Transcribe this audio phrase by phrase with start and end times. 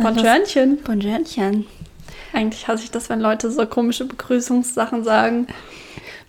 [0.00, 0.78] Bonjournchen.
[0.84, 1.66] Bonjournchen.
[2.32, 5.46] Eigentlich hasse ich das, wenn Leute so komische Begrüßungssachen sagen.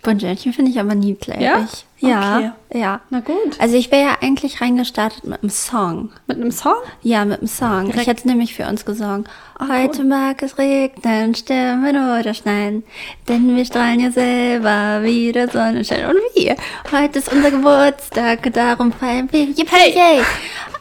[0.02, 1.40] Bonjournchen finde ich aber niedlich.
[1.40, 1.66] Ja?
[1.98, 2.54] Ja.
[2.72, 3.00] Ja.
[3.10, 3.58] Na gut.
[3.58, 6.10] Also ich wäre ja eigentlich reingestartet mit einem Song.
[6.28, 6.76] Mit einem Song?
[7.02, 7.86] Ja, mit einem Song.
[7.86, 8.00] Direkt.
[8.02, 9.24] Ich hätte nämlich für uns gesungen.
[9.60, 12.84] Heute mag es regnen, stürmen oder schneien,
[13.28, 16.06] denn wir strahlen ja selber wie der Sonnenschein.
[16.06, 16.54] Und wie?
[16.92, 19.40] Heute ist unser Geburtstag, darum feiern wir.
[19.46, 19.94] Yippie, Hey!
[19.94, 20.22] yay!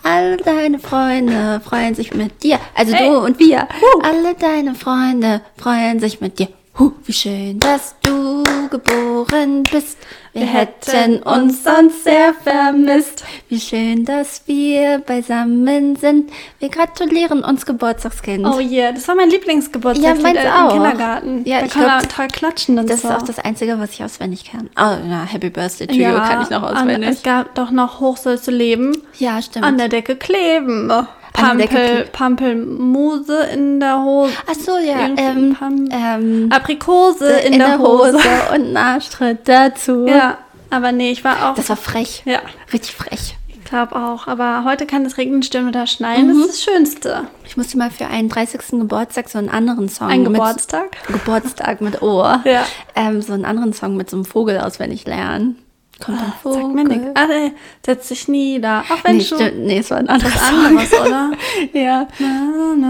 [0.09, 2.59] Alle deine Freunde freuen sich mit dir.
[2.75, 3.09] Also Hey!
[3.09, 3.67] du und wir.
[3.81, 4.01] Huh.
[4.03, 6.47] Alle deine Freunde freuen sich mit dir.
[6.79, 9.97] Huh, wie schön, dass du geboren bist.
[10.39, 13.23] Wir, hätten uns sonst sehr vermisst.
[13.49, 16.31] Wie schön, dass wir beisammen sind.
[16.59, 18.45] Wir gratulieren uns Geburtstagskind.
[18.45, 20.73] Oh yeah, das war mein Lieblingsgeburtstagslied Ja, meins im auch.
[20.73, 21.41] Kindergarten.
[21.45, 23.07] Ja, da ich kann glaub, man toll klatschen und das so.
[23.09, 24.69] ist auch das Einzige, was ich auswendig kann.
[24.77, 27.09] Oh, na, Happy Birthday to you kann ich noch und auswendig.
[27.09, 29.65] es gab doch noch Hoch sollst du leben, Ja, stimmt.
[29.65, 30.87] an der Decke kleben.
[30.89, 34.33] Decke Pampel, Pampelmuse in der Hose.
[34.49, 35.07] Ach so, ja.
[35.17, 35.55] Ähm,
[35.91, 38.17] ähm, Aprikose in, der Hose.
[38.53, 40.07] und ein Arschtritt dazu.
[40.07, 41.55] Ja, aber nee, ich war auch.
[41.55, 42.23] Das war frech.
[42.25, 42.39] ja,
[42.73, 43.35] Richtig frech.
[43.47, 44.27] ich glaube auch.
[44.27, 46.27] Aber heute kann es regnen, stürmen oder schneien.
[46.27, 47.27] Das ist das Schönste.
[47.45, 48.61] Ich musste mal für einen 30.
[48.71, 50.97] Geburtstag so einen anderen Song Ein Geburtstag.
[51.07, 52.41] Geburtstag mit Ohr.
[52.45, 52.65] Ja.
[52.95, 55.57] Ähm, so einen anderen Song mit so einem Vogel auswendig lernen.
[56.03, 56.61] Kommt ein Vogel.
[56.61, 57.07] Sag mir nichts.
[57.15, 57.51] Ah, nee,
[57.85, 58.83] setz dich nieder.
[58.89, 59.65] Auch wenn Nee, schon.
[59.65, 61.31] Nee, es war ein anderes anderes, oder?
[61.73, 62.07] Ja.
[62.19, 62.87] Na, na,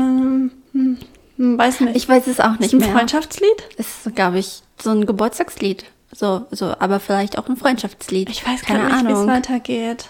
[0.74, 0.98] hm,
[1.38, 1.96] hm, weiß nicht.
[1.96, 2.90] Ich weiß es auch ist nicht ein mehr.
[2.90, 3.64] Freundschaftslied?
[3.78, 5.86] Es ist, glaube ich, so ein Geburtstagslied.
[6.12, 8.30] So, so, aber vielleicht auch ein Freundschaftslied.
[8.30, 10.06] Ich weiß keine nicht, wie es weitergeht.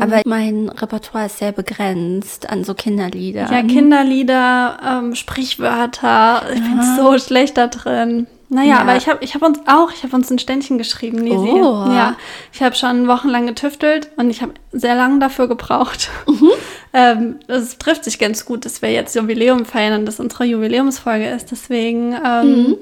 [0.00, 3.50] Aber mein Repertoire ist sehr begrenzt an so Kinderlieder.
[3.52, 6.42] Ja, Kinderlieder, ähm, Sprichwörter.
[6.52, 8.26] Ich bin so schlecht da drin.
[8.48, 8.78] Naja, Ja.
[8.80, 11.34] aber ich habe ich hab uns auch, ich habe uns ein Ständchen geschrieben, Nisi.
[11.36, 11.84] Oh.
[11.88, 12.16] Ja,
[12.52, 16.10] ich habe schon wochenlang getüftelt und ich habe sehr lange dafür gebraucht.
[16.28, 16.50] Mhm.
[16.92, 21.26] ähm, das trifft sich ganz gut, dass wir jetzt Jubiläum feiern und das unsere Jubiläumsfolge
[21.28, 21.50] ist.
[21.50, 22.76] Deswegen ähm, Mhm.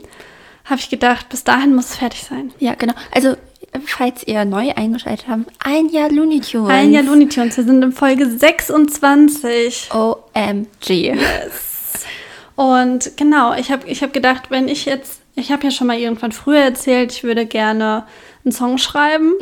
[0.66, 2.52] habe ich gedacht, bis dahin muss es fertig sein.
[2.58, 2.94] Ja, genau.
[3.14, 3.34] Also,
[3.86, 6.70] falls ihr neu eingeschaltet habt, ein Jahr Looney Tunes.
[6.70, 9.90] Ein Jahr Looney Tunes, wir sind in Folge 26.
[9.92, 11.16] OMG.
[12.56, 15.98] Und genau, ich habe ich hab gedacht, wenn ich jetzt, ich habe ja schon mal
[15.98, 18.04] irgendwann früher erzählt, ich würde gerne
[18.44, 19.32] einen Song schreiben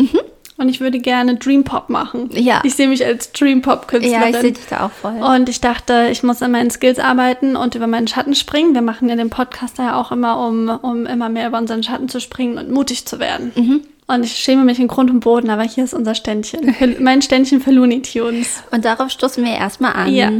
[0.57, 2.31] und ich würde gerne Dream Pop machen.
[2.33, 2.39] Mhm.
[2.39, 2.61] Ja.
[2.65, 4.55] Ich sehe mich als Dream Pop Ja, ich sehe Künstlerin.
[4.55, 5.21] dich da auch voll.
[5.21, 8.75] und ich dachte, ich muss an meinen Skills arbeiten und über meinen Schatten springen.
[8.75, 11.83] Wir machen ja den Podcast da ja auch immer, um, um immer mehr über unseren
[11.83, 13.53] Schatten zu springen und mutig zu werden.
[13.55, 13.81] Mhm.
[14.09, 16.75] Und ich schäme mich in Grund und Boden, aber hier ist unser Ständchen.
[17.01, 18.63] Mein Ständchen für Looney Tunes.
[18.71, 20.13] Und darauf stoßen wir erstmal an.
[20.13, 20.31] Ja.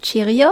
[0.00, 0.48] Cheerio.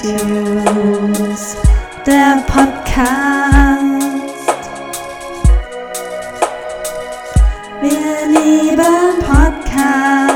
[0.00, 1.56] Tunes,
[2.06, 3.04] der Podcast.
[7.82, 10.30] Wir lieben Podcasts,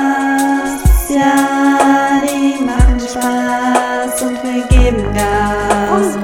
[1.08, 6.18] ja, die machen Spaß und wir geben Gas.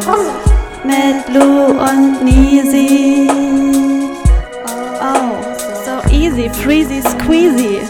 [0.85, 3.27] Mit Lou und Nisi.
[5.01, 5.41] Oh,
[5.83, 7.90] so easy, freezy, squeezy.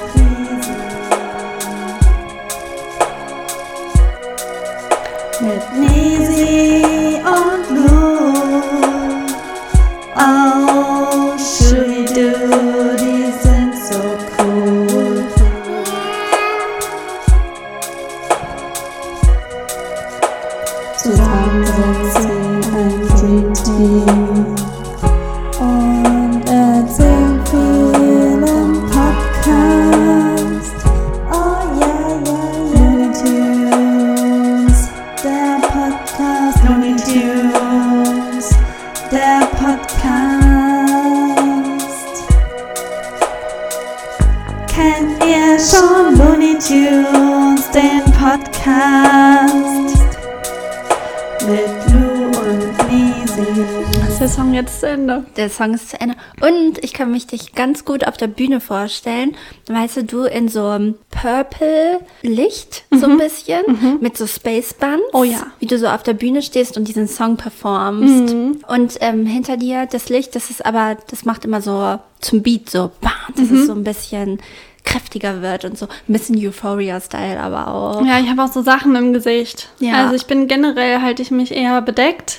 [55.50, 56.15] Song ist zu Ende.
[56.41, 59.36] Und ich kann mich dich ganz gut auf der Bühne vorstellen.
[59.69, 65.03] Weißt du, du in so einem Purple-Licht, so ein bisschen, mit so Space Buns.
[65.13, 65.47] Oh ja.
[65.59, 68.34] Wie du so auf der Bühne stehst und diesen Song performst.
[68.69, 72.71] Und ähm, hinter dir das Licht, das ist aber, das macht immer so zum Beat
[72.71, 74.41] so, bam, dass es so ein bisschen
[74.84, 75.86] kräftiger wird und so.
[75.86, 78.04] Ein bisschen Euphoria-Style aber auch.
[78.04, 79.69] Ja, ich habe auch so Sachen im Gesicht.
[79.78, 80.04] Ja.
[80.04, 82.39] Also ich bin generell, halte ich mich eher bedeckt.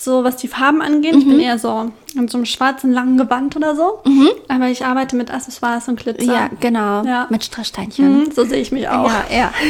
[0.00, 1.16] So was die Farben angeht.
[1.16, 4.00] Ich bin eher so in so einem schwarzen langen Gewand oder so.
[4.48, 6.22] Aber ich arbeite mit Accessoires und Glitzer.
[6.32, 7.02] Ja, genau.
[7.04, 7.26] Ja.
[7.30, 8.20] Mit Strichsteinchen.
[8.24, 9.08] Mhm, so sehe ich mich auch.
[9.10, 9.52] Ja, ja.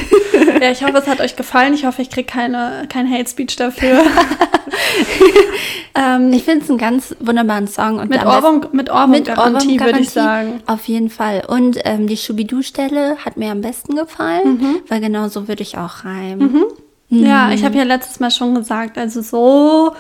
[0.61, 1.73] Ja, ich hoffe, es hat euch gefallen.
[1.75, 4.03] Ich hoffe, ich kriege keine, kein Hate Speech dafür.
[5.95, 7.99] ähm, Ich finde es einen ganz wunderbaren Song.
[7.99, 10.61] Und mit am besten- Ohrwurm, mit Ohrwurm-Garantie würde ich sagen.
[10.67, 11.45] Auf jeden Fall.
[11.47, 14.77] Und ähm, die Schubidu-Stelle hat mir am besten gefallen, Mhm.
[14.89, 16.65] weil genau so würde ich auch reimen.
[17.11, 19.95] Ja, ich habe ja letztes Mal schon gesagt, also so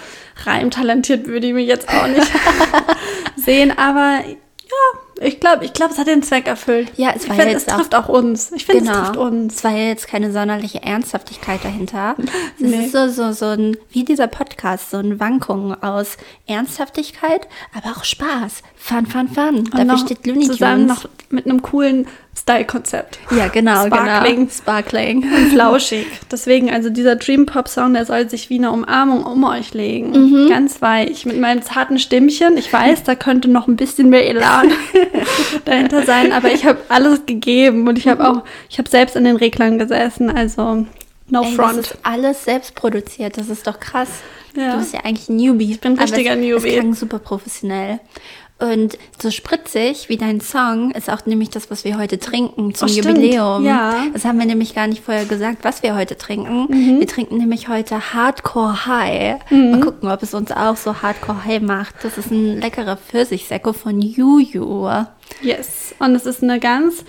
[0.44, 2.30] reimtalentiert würde ich mich jetzt auch nicht
[3.36, 6.92] sehen, aber ja, ich glaube, ich glaube, es hat den Zweck erfüllt.
[6.96, 8.52] Ja, es ich war finde, jetzt es auch- trifft auch uns.
[8.52, 8.92] Ich finde, Genau.
[8.92, 9.54] es trifft uns.
[9.56, 12.14] Es war ja jetzt keine sonderliche Ernsthaftigkeit dahinter.
[12.56, 12.84] Es Nee.
[12.86, 18.04] ist so, so, so ein, wie dieser Podcast, so eine Wankung aus Ernsthaftigkeit, aber auch
[18.04, 18.62] Spaß.
[18.78, 19.58] Fun, fun, fun.
[19.58, 21.04] Und Dafür steht Looney zusammen Tunes.
[21.04, 23.18] noch mit einem coolen Style-Konzept.
[23.36, 24.36] Ja, genau, Sparkling.
[24.36, 24.50] genau.
[24.50, 25.22] Sparkling.
[25.34, 26.06] Und flauschig.
[26.30, 30.12] Deswegen, also dieser Dream Pop Song, der soll sich wie eine Umarmung um euch legen.
[30.12, 30.48] Mhm.
[30.48, 31.26] Ganz weich.
[31.26, 32.56] Mit meinem zarten Stimmchen.
[32.56, 34.70] Ich weiß, da könnte noch ein bisschen mehr Elan
[35.64, 39.24] dahinter sein, aber ich habe alles gegeben und ich habe auch, ich habe selbst in
[39.24, 40.86] den Reglern gesessen, also
[41.28, 41.78] no Ey, front.
[41.78, 43.36] Das ist alles selbst produziert.
[43.36, 44.08] Das ist doch krass.
[44.56, 44.72] Ja.
[44.72, 45.72] Du bist ja eigentlich ein Newbie.
[45.72, 46.68] Ich bin ein richtiger es, Newbie.
[46.68, 48.00] Es klang super professionell.
[48.60, 52.88] Und so spritzig wie dein Song ist auch nämlich das, was wir heute trinken zum
[52.88, 52.92] Oh.
[52.92, 53.64] Jubiläum.
[53.64, 54.06] Ja.
[54.12, 56.66] Das haben wir nämlich gar nicht vorher gesagt, was wir heute trinken.
[56.68, 56.98] Mhm.
[56.98, 59.38] Wir trinken nämlich heute Hardcore High.
[59.50, 61.94] Mal gucken, ob es uns auch so Hardcore High macht.
[62.02, 64.88] Das ist ein leckerer Pfirsichsäcke von Juju.
[65.40, 65.94] Yes.
[66.00, 67.04] Und es ist eine ganz,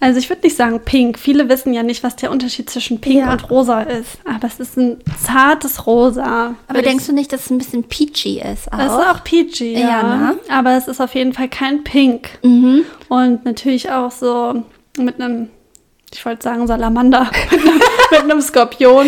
[0.00, 1.18] also ich würde nicht sagen pink.
[1.18, 3.32] Viele wissen ja nicht, was der Unterschied zwischen pink Ja.
[3.32, 4.18] und rosa ist.
[4.24, 6.54] Aber es ist ein zartes Rosa.
[6.68, 8.72] Aber denkst du nicht, dass es ein bisschen peachy ist?
[8.72, 8.78] Auch?
[8.78, 9.80] Es ist auch peachy, ja.
[9.80, 10.38] Ja, ne?
[10.50, 12.28] Aber es ist auf jeden Fall kein Pink.
[12.42, 12.84] Mhm.
[13.08, 14.62] Und natürlich auch so
[14.98, 15.48] mit einem,
[16.12, 17.30] ich wollte sagen Salamander,
[18.10, 19.06] mit einem Skorpion,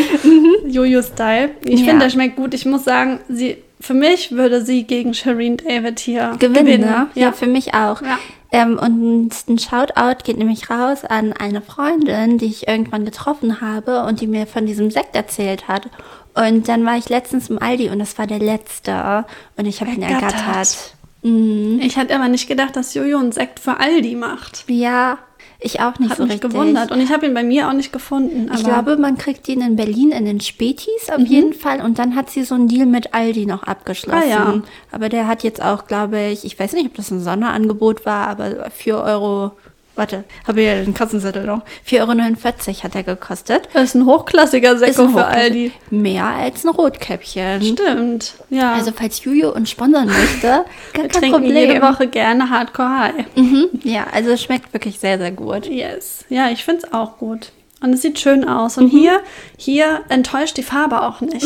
[0.67, 1.51] Jojo-Style.
[1.65, 1.79] Ich Mhm.
[1.79, 1.85] Ja.
[1.91, 2.55] finde, der schmeckt gut.
[2.55, 6.91] Ich muss sagen, sie, für mich würde sie gegen Shireen David hier gewinnen, gewinnen.
[6.91, 7.07] ne?
[7.15, 8.03] Ja, für mich auch.
[8.03, 8.19] Ja.
[8.53, 14.03] Ähm, und ein Shoutout geht nämlich raus an eine Freundin, die ich irgendwann getroffen habe
[14.05, 15.89] und die mir von diesem Sekt erzählt hat.
[16.35, 19.25] Und dann war ich letztens im Aldi und das war der letzte
[19.57, 20.35] und ich habe ihn Ergattert.
[20.41, 20.95] ergattert.
[21.23, 21.81] Mhm.
[21.83, 24.65] Ich hatte aber nicht gedacht, dass Jojo einen Sekt für Aldi macht.
[24.69, 25.19] Ja,
[25.61, 26.51] ich auch nicht Hat so mich richtig.
[26.51, 26.91] gewundert.
[26.91, 28.51] Und ich habe ihn bei mir auch nicht gefunden.
[28.55, 31.15] Ich glaube, man kriegt ihn in Berlin in den Spätis Mhm.
[31.23, 31.81] auf jeden Fall.
[31.83, 34.23] Und dann hat sie so einen Deal mit Aldi noch abgeschlossen.
[34.23, 34.63] Ah, ja.
[34.91, 38.29] Aber der hat jetzt auch, glaube ich, ich weiß nicht, ob das ein Sonderangebot war,
[38.29, 39.53] aber 4 Euro,
[39.97, 41.63] warte, habe ich ja den Kassenzettel noch.
[41.87, 43.69] 4,49 Euro hat er gekostet.
[43.73, 45.73] Das ist ein hochklassiger Sekko ein für Aldi.
[45.91, 47.63] Mehr als ein Rotkäppchen.
[47.63, 48.35] Stimmt.
[48.51, 48.75] Ja.
[48.75, 51.57] Also falls Juju uns sponsern möchte, gar wir kein Problem.
[51.57, 53.37] jede Woche gerne Hardcore High.
[53.37, 53.69] Mhm.
[53.83, 55.67] Ja, also es schmeckt wirklich sehr, sehr gut.
[55.67, 56.25] Yes.
[56.29, 57.53] Ja, ich finde es auch gut.
[57.83, 58.77] Und es sieht schön aus.
[58.77, 58.85] Mhm.
[58.85, 59.21] Und hier,
[59.57, 61.45] hier enttäuscht die Farbe auch nicht.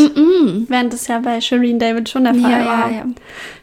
[0.68, 2.90] Während es ja bei Shireen David schon der Fall Ja, ja, war.
[2.90, 3.04] ja.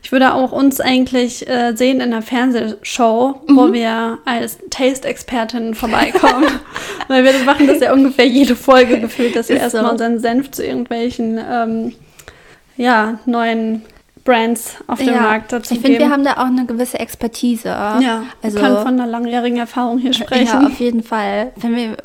[0.04, 3.56] Ich würde auch uns eigentlich äh, sehen in einer Fernsehshow, Mhm.
[3.58, 6.46] wo wir als Taste-Expertinnen vorbeikommen.
[7.10, 9.92] Weil wir machen das ja ungefähr jede Folge gefühlt, dass wir Ist erstmal so.
[9.92, 11.94] unseren Senf zu irgendwelchen ähm,
[12.78, 13.82] ja, neuen
[14.24, 17.70] Brands auf dem Markt dazu ich finde, wir haben da auch eine gewisse Expertise.
[17.70, 20.62] ja, also wir können von einer langjährigen Erfahrung hier sprechen.
[20.62, 21.52] Ja, auf jeden Fall.
[21.56, 21.98] Wenn wir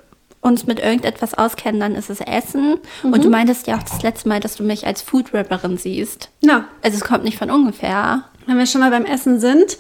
[0.47, 2.79] uns mit irgendetwas auskennen, dann ist es Essen.
[3.03, 3.23] Und Mhm.
[3.23, 6.29] du meintest ja auch das letzte Mal, dass du mich als Food-Rapperin siehst.
[6.41, 6.65] ja.
[6.83, 8.25] Also es kommt nicht von ungefähr.
[8.47, 9.77] wenn wir schon mal beim Essen sind,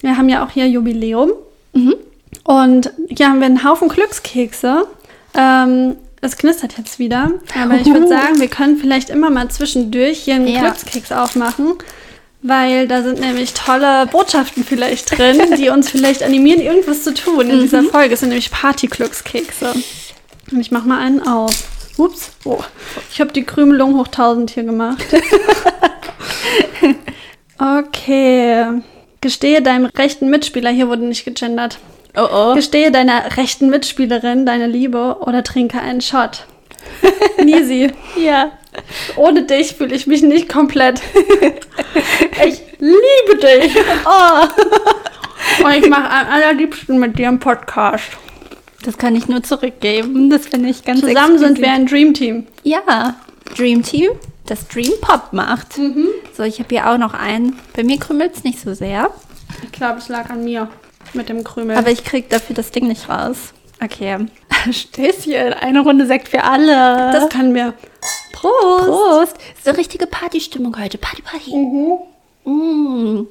[0.00, 1.30] wir haben ja auch hier Jubiläum.
[2.44, 4.86] Und hier haben wir einen Haufen Glückskekse.
[5.34, 7.30] Ähm, es knistert jetzt wieder.
[7.62, 10.60] Aber ich würde sagen, wir können vielleicht immer mal zwischendurch hier einen Ja.
[10.62, 11.74] Glückskeks aufmachen.
[12.42, 17.50] Weil da sind nämlich tolle Botschaften vielleicht drin, die uns vielleicht animieren, irgendwas zu tun
[17.50, 18.14] in dieser Folge.
[18.14, 19.74] Es sind nämlich Party-Glückskekse.
[20.50, 21.52] Und ich mache mal einen auf.
[21.98, 22.30] Ups.
[22.44, 22.60] Oh.
[23.10, 25.04] Ich habe die Krümelung hoch 1000 hier gemacht.
[27.60, 28.64] Okay.
[29.20, 31.78] Gestehe deinem rechten Mitspieler, hier wurde nicht gegendert.
[32.16, 32.54] Oh oh.
[32.54, 36.46] Gestehe deiner rechten Mitspielerin deine Liebe oder trinke einen Shot.
[37.44, 38.52] Nisi, Ja.
[39.16, 41.00] ohne dich fühle ich mich nicht komplett.
[42.46, 43.76] Ich liebe dich.
[44.06, 45.64] Oh.
[45.64, 48.10] Und ich mache am allerliebsten mit dir einen Podcast.
[48.84, 50.30] Das kann ich nur zurückgeben.
[50.30, 51.62] Das finde ich ganz Zusammen sind exquisit.
[51.62, 52.46] wir ein Dream Team.
[52.62, 53.16] Ja.
[53.56, 54.10] Dream Team,
[54.46, 55.74] das Dream Pop macht.
[56.36, 57.58] So, ich habe hier auch noch einen.
[57.74, 59.10] Bei mir krümelt es nicht so sehr.
[59.64, 60.68] Ich glaube, es lag an mir
[61.14, 61.76] mit dem Krümel.
[61.76, 63.52] Aber ich krieg dafür das Ding nicht raus.
[63.82, 64.26] Okay.
[64.70, 67.10] Stößchen, eine Runde Sekt für alle.
[67.12, 67.74] das können wir.
[68.32, 68.86] Prost.
[68.86, 69.34] Prost.
[69.36, 70.98] Das ist eine richtige Partystimmung heute.
[70.98, 71.54] Party, Party.
[72.44, 73.26] Mm.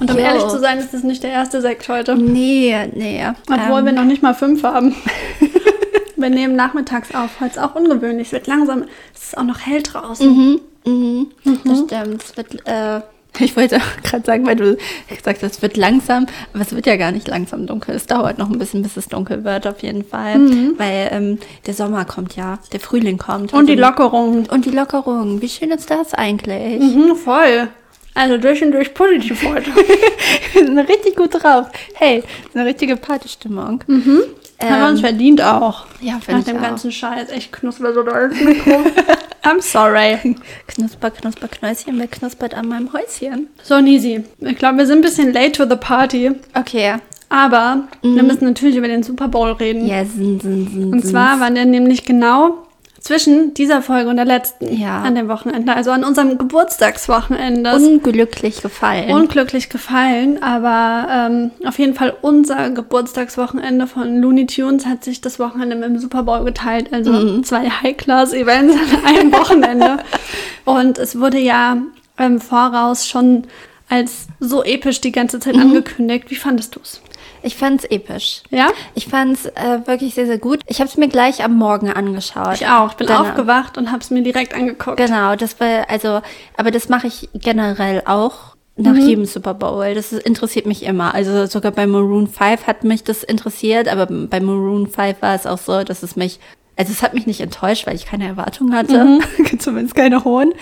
[0.00, 0.22] Und um Jo.
[0.22, 2.14] ehrlich zu sein, ist das nicht der erste Sekt heute.
[2.16, 3.24] Nee, nee.
[3.50, 4.94] Obwohl Ähm, wir noch nicht mal fünf haben.
[6.16, 8.28] wir nehmen nachmittags auf, weil es auch ungewöhnlich.
[8.28, 8.84] Es wird langsam,
[9.14, 10.28] es ist auch noch hell draußen.
[10.28, 11.26] Mhm, mhm.
[11.64, 12.22] Das stimmt.
[12.22, 13.00] Es wird äh,
[13.38, 14.78] Ich wollte gerade sagen, weil du
[15.14, 17.94] gesagt hast, es wird langsam, aber es wird ja gar nicht langsam dunkel.
[17.94, 20.38] Es dauert noch ein bisschen, bis es dunkel wird, auf jeden Fall.
[20.38, 20.74] Mhm.
[20.78, 23.52] Weil ähm, der Sommer kommt ja, der Frühling kommt.
[23.52, 24.46] Und die Also- Lockerung.
[24.46, 25.42] Und die Lockerung.
[25.42, 26.80] Wie schön ist das eigentlich?
[26.80, 27.68] Mhm, voll.
[28.16, 29.70] Also durch und durch positiv heute.
[30.54, 31.66] Wir sind richtig gut drauf.
[31.94, 32.22] Hey,
[32.54, 33.84] eine richtige Partystimmung.
[33.88, 35.84] Haben wir uns verdient auch.
[36.00, 36.62] ja, Nach dem auch.
[36.62, 37.30] ganzen Scheiß.
[37.30, 38.72] Echt knusper so doll ins Mikro.
[39.42, 40.34] I'm sorry.
[40.66, 43.48] Knusper, knusper, Knäuschen, wer knuspert an meinem Häuschen?
[43.62, 44.24] So, Nisi.
[44.40, 46.32] Ich glaube, wir sind ein bisschen late to the party.
[46.54, 46.94] Okay.
[47.28, 49.86] Aber wir müssen natürlich über den Super Bowl reden.
[49.86, 50.92] Ja, sind, sind, sind.
[50.92, 52.65] Und zwar war der nämlich genau
[53.00, 55.02] zwischen dieser Folge und der letzten Ja.
[55.02, 57.74] an dem Wochenende, also an unserem Geburtstagswochenende.
[57.74, 59.10] unglücklich gefallen.
[59.10, 65.38] unglücklich gefallen, aber ähm, auf jeden Fall unser Geburtstagswochenende von Looney Tunes hat sich das
[65.38, 67.44] Wochenende mit dem Super Bowl geteilt, also Mhm.
[67.44, 69.98] zwei High-Class-Events an einem Wochenende.
[70.64, 71.76] Und es wurde ja
[72.18, 73.44] im Voraus schon
[73.88, 75.40] als so episch die ganze Mhm.
[75.42, 76.24] Zeit angekündigt.
[76.30, 77.00] Wie fandest du es?
[77.46, 78.42] Ich fand's episch.
[78.50, 78.68] Ja?
[78.94, 80.60] Ich fand's äh, wirklich sehr, sehr gut.
[80.66, 82.54] Ich habe es mir gleich am Morgen angeschaut.
[82.54, 82.90] Ich auch.
[82.90, 84.96] Ich bin Dann- aufgewacht und habe es mir direkt angeguckt.
[84.96, 86.20] Genau, das war, also,
[86.56, 89.08] aber das mache ich generell auch nach Mhm.
[89.08, 89.94] jedem Super Bowl.
[89.94, 91.14] Das ist, interessiert mich immer.
[91.14, 95.46] Also sogar bei Maroon 5 hat mich das interessiert, aber bei Maroon 5 war es
[95.46, 96.40] auch so, dass es mich,
[96.76, 99.04] also es hat mich nicht enttäuscht, weil ich keine Erwartungen hatte.
[99.04, 99.58] Mhm.
[99.60, 100.52] Zumindest keine hohen.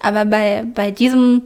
[0.00, 1.42] Aber bei, bei diesem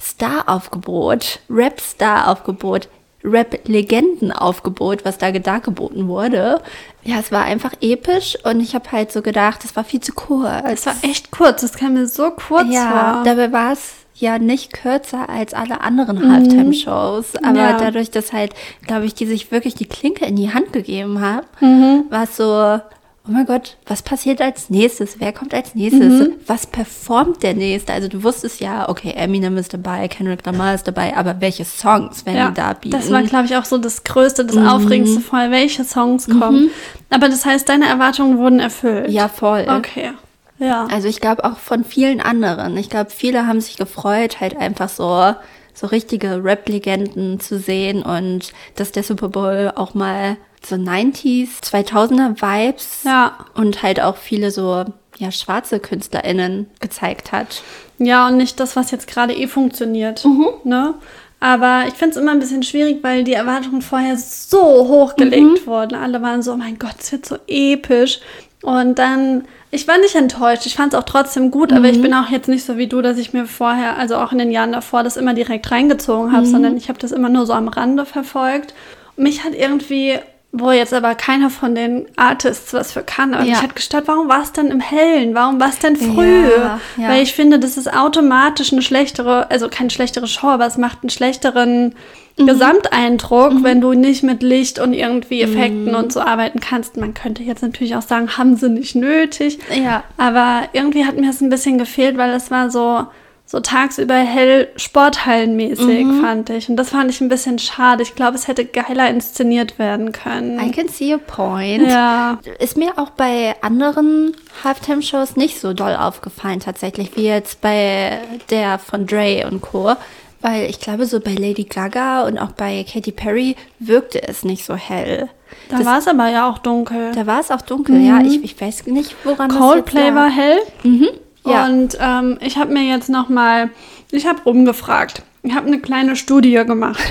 [0.00, 2.88] Star-Aufgebot, Rap-Star-Aufgebot,
[3.24, 6.60] Rap-Legenden-Aufgebot, was da dargeboten wurde.
[7.02, 10.12] Ja, es war einfach episch und ich habe halt so gedacht, es war viel zu
[10.12, 10.62] kurz.
[10.66, 11.60] Es war echt kurz.
[11.62, 13.22] Das kam mir so kurz Ja, vor.
[13.24, 17.36] dabei war es ja nicht kürzer als alle anderen Halftime-Shows.
[17.36, 17.56] Aber Mhm.
[17.56, 17.76] Ja.
[17.78, 18.54] dadurch, dass halt,
[18.86, 22.04] glaube ich, die sich wirklich die Klinke in die Hand gegeben haben, Mhm.
[22.10, 22.80] war es so,
[23.26, 25.18] oh mein Gott, was passiert als nächstes?
[25.18, 26.28] Wer kommt als nächstes?
[26.28, 26.32] Mhm.
[26.46, 27.92] Was performt der nächste?
[27.92, 32.26] Also du wusstest ja, okay, Eminem ist dabei, Kendrick Lamar ist dabei, aber welche Songs
[32.26, 32.96] werden die da bieten?
[32.96, 36.70] Das war, glaube ich, auch so das Größte, das Aufregendste voll, welche Songs kommen.
[37.10, 39.10] Aber das heißt, deine Erwartungen wurden erfüllt.
[39.10, 39.66] ja, voll.
[39.68, 40.12] Okay.
[40.58, 40.86] Ja.
[40.86, 42.76] Also ich glaube auch von vielen anderen.
[42.76, 45.34] Ich glaube, viele haben sich gefreut, halt einfach so,
[45.72, 52.40] so richtige Rap-Legenden zu sehen und dass der Super Bowl auch mal so 90s, 2000er
[52.40, 53.36] Vibes Ja.
[53.54, 54.84] und halt auch viele so,
[55.18, 57.62] ja, schwarze KünstlerInnen gezeigt hat.
[57.98, 60.24] Ja, und nicht das, was jetzt gerade eh funktioniert.
[60.64, 60.94] Ne?
[61.40, 65.94] Aber ich finde es immer ein bisschen schwierig, weil die Erwartungen vorher so hochgelegt wurden.
[65.94, 68.20] Alle waren so, oh mein Gott, es wird so episch.
[68.62, 70.64] Und dann, ich war nicht enttäuscht.
[70.64, 73.02] Ich fand es auch trotzdem gut, aber ich bin auch jetzt nicht so wie du,
[73.02, 76.46] dass ich mir vorher, also auch in den Jahren davor, das immer direkt reingezogen habe,
[76.46, 78.72] sondern ich habe das immer nur so am Rande verfolgt.
[79.16, 80.18] Und mich hat irgendwie,
[80.56, 83.50] wo jetzt aber keiner von den Artists was für kann, aber Ja.
[83.54, 85.34] mich hat gestört, warum war es denn im Hellen?
[85.34, 86.44] Warum war es denn früh?
[86.48, 87.08] Ja, ja.
[87.08, 90.98] Weil ich finde, das ist automatisch eine schlechtere, also keine schlechtere Show, aber es macht
[91.02, 91.94] einen schlechteren
[92.36, 92.46] Mhm.
[92.46, 96.96] Gesamteindruck, wenn du nicht mit Licht und irgendwie Effekten und so arbeiten kannst.
[96.96, 99.58] Man könnte jetzt natürlich auch sagen, haben sie nicht nötig.
[99.72, 100.02] Ja.
[100.16, 103.06] Aber irgendwie hat mir es ein bisschen gefehlt, weil es war so,
[103.46, 106.20] so tagsüber hell Sporthallenmäßig, Mhm.
[106.22, 106.68] fand ich.
[106.68, 108.02] Und das fand ich ein bisschen schade.
[108.02, 110.58] Ich glaube, es hätte geiler inszeniert werden können.
[110.58, 111.88] I can see your point.
[111.88, 112.38] ja.
[112.58, 114.34] Ist mir auch bei anderen
[114.64, 118.18] Halftime-Shows nicht so doll aufgefallen, tatsächlich, wie jetzt bei
[118.50, 119.94] der von Dre und Co.
[120.40, 124.64] Weil ich glaube, so bei Lady Gaga und auch bei Katy Perry wirkte es nicht
[124.64, 125.28] so hell.
[125.70, 127.12] Da war es aber ja auch dunkel.
[127.14, 128.20] Da war es auch dunkel, ja.
[128.20, 130.36] Ich, ich weiß nicht, woran Coldplay das war jetzt
[130.84, 131.12] lag.
[131.44, 131.66] Ja.
[131.66, 133.70] Und ähm, ich habe mir jetzt noch mal,
[134.10, 135.22] ich habe rumgefragt.
[135.42, 137.02] Ich habe eine kleine Studie gemacht.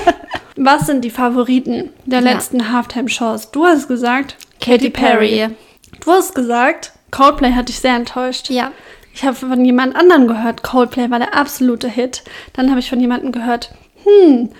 [0.56, 2.32] Was sind die Favoriten der Ja.
[2.32, 3.50] letzten Halftime-Shows?
[3.50, 5.48] Du hast gesagt Katy Perry.
[6.04, 8.50] Du hast gesagt, Coldplay hat dich sehr enttäuscht.
[8.50, 8.72] Ja.
[9.14, 12.22] Ich habe von jemand anderem gehört, Coldplay war der absolute Hit.
[12.54, 13.70] Dann habe ich von jemandem gehört,
[14.04, 14.50] hm,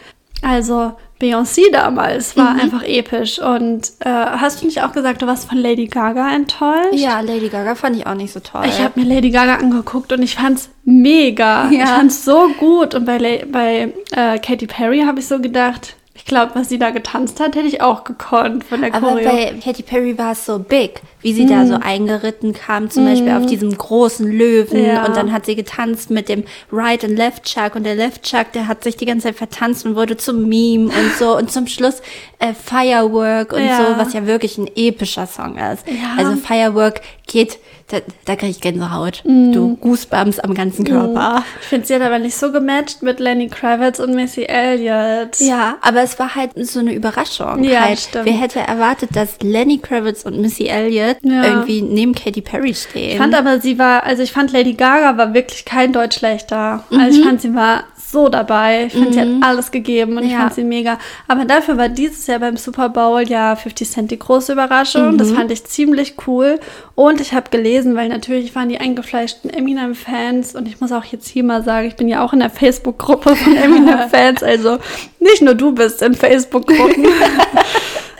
[0.42, 2.60] also Beyoncé damals war Mhm.
[2.60, 3.38] einfach episch.
[3.38, 6.92] Und äh, hast du nicht auch gesagt, du warst von Lady Gaga enttäuscht?
[6.92, 8.64] Ja, Lady Gaga fand ich auch nicht so toll.
[8.66, 11.70] Ich habe mir Lady Gaga angeguckt und ich fand's mega.
[11.70, 11.84] Ja.
[11.84, 12.94] Ich fand's so gut.
[12.94, 16.78] Und bei, La bei äh, Katy Perry habe ich so gedacht, ich glaube, was sie
[16.78, 19.30] da getanzt hat, hätte ich auch gekonnt von der Aber Choreo.
[19.30, 23.32] bei Katy Perry war es so big, wie sie da so eingeritten kam, zum Beispiel
[23.32, 24.84] auf diesem großen Löwen.
[24.84, 25.04] Ja.
[25.06, 27.74] Und dann hat sie getanzt mit dem Right and Left Chuck.
[27.74, 30.84] Und der Left Chuck, der hat sich die ganze Zeit vertanzt und wurde zum Meme
[30.84, 31.36] und so.
[31.36, 32.00] Und zum Schluss
[32.38, 33.78] äh, Firework und Ja.
[33.78, 35.84] so, was ja wirklich ein epischer Song ist.
[35.88, 36.14] Ja.
[36.16, 39.22] Also Firework geht, da, da kriege ich Gänsehaut.
[39.24, 41.42] Du Goosebumps am ganzen Körper.
[41.60, 45.38] ich finde, sie hat aber nicht so gematcht mit Lenny Kravitz und Missy Elliott.
[45.40, 47.64] Ja, aber es war halt so eine Überraschung.
[47.64, 48.26] Ja, halt, stimmt.
[48.26, 51.44] Wer hätte erwartet, dass Lenny Kravitz und Missy Elliott Ja.
[51.44, 53.12] irgendwie neben Katy Perry stehen?
[53.12, 56.84] Ich fand aber, sie war, also ich fand Lady Gaga war wirklich kein Deutsch schlechter.
[56.90, 57.10] Also Mhm.
[57.10, 58.84] ich fand, sie war so dabei.
[58.86, 60.38] Ich fand, sie hat alles gegeben und ich Ja.
[60.38, 60.98] fand sie mega.
[61.26, 65.18] Aber dafür war dieses Jahr beim Super Bowl ja 50 Cent die große Überraschung.
[65.18, 66.60] Das fand ich ziemlich cool.
[66.94, 71.26] Und ich habe gelesen, weil natürlich waren die eingefleischten Eminem-Fans und ich muss auch jetzt
[71.28, 74.42] hier mal sagen, ich bin ja auch in der Facebook-Gruppe von Eminem-Fans.
[74.44, 74.78] Also
[75.18, 77.06] nicht nur du bist in Facebook-Gruppen.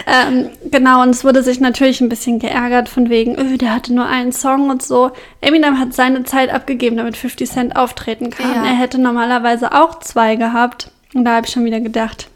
[0.06, 3.92] Ähm, genau, und es wurde sich natürlich ein bisschen geärgert von wegen, öh, der hatte
[3.92, 5.10] nur einen Song und so.
[5.40, 8.54] Eminem hat seine Zeit abgegeben, damit 50 Cent auftreten kann.
[8.54, 8.64] Ja.
[8.64, 10.92] Er hätte normalerweise auch zwei gehabt.
[11.12, 12.28] Und da habe ich schon wieder gedacht,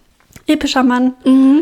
[0.47, 1.15] epischer Mann.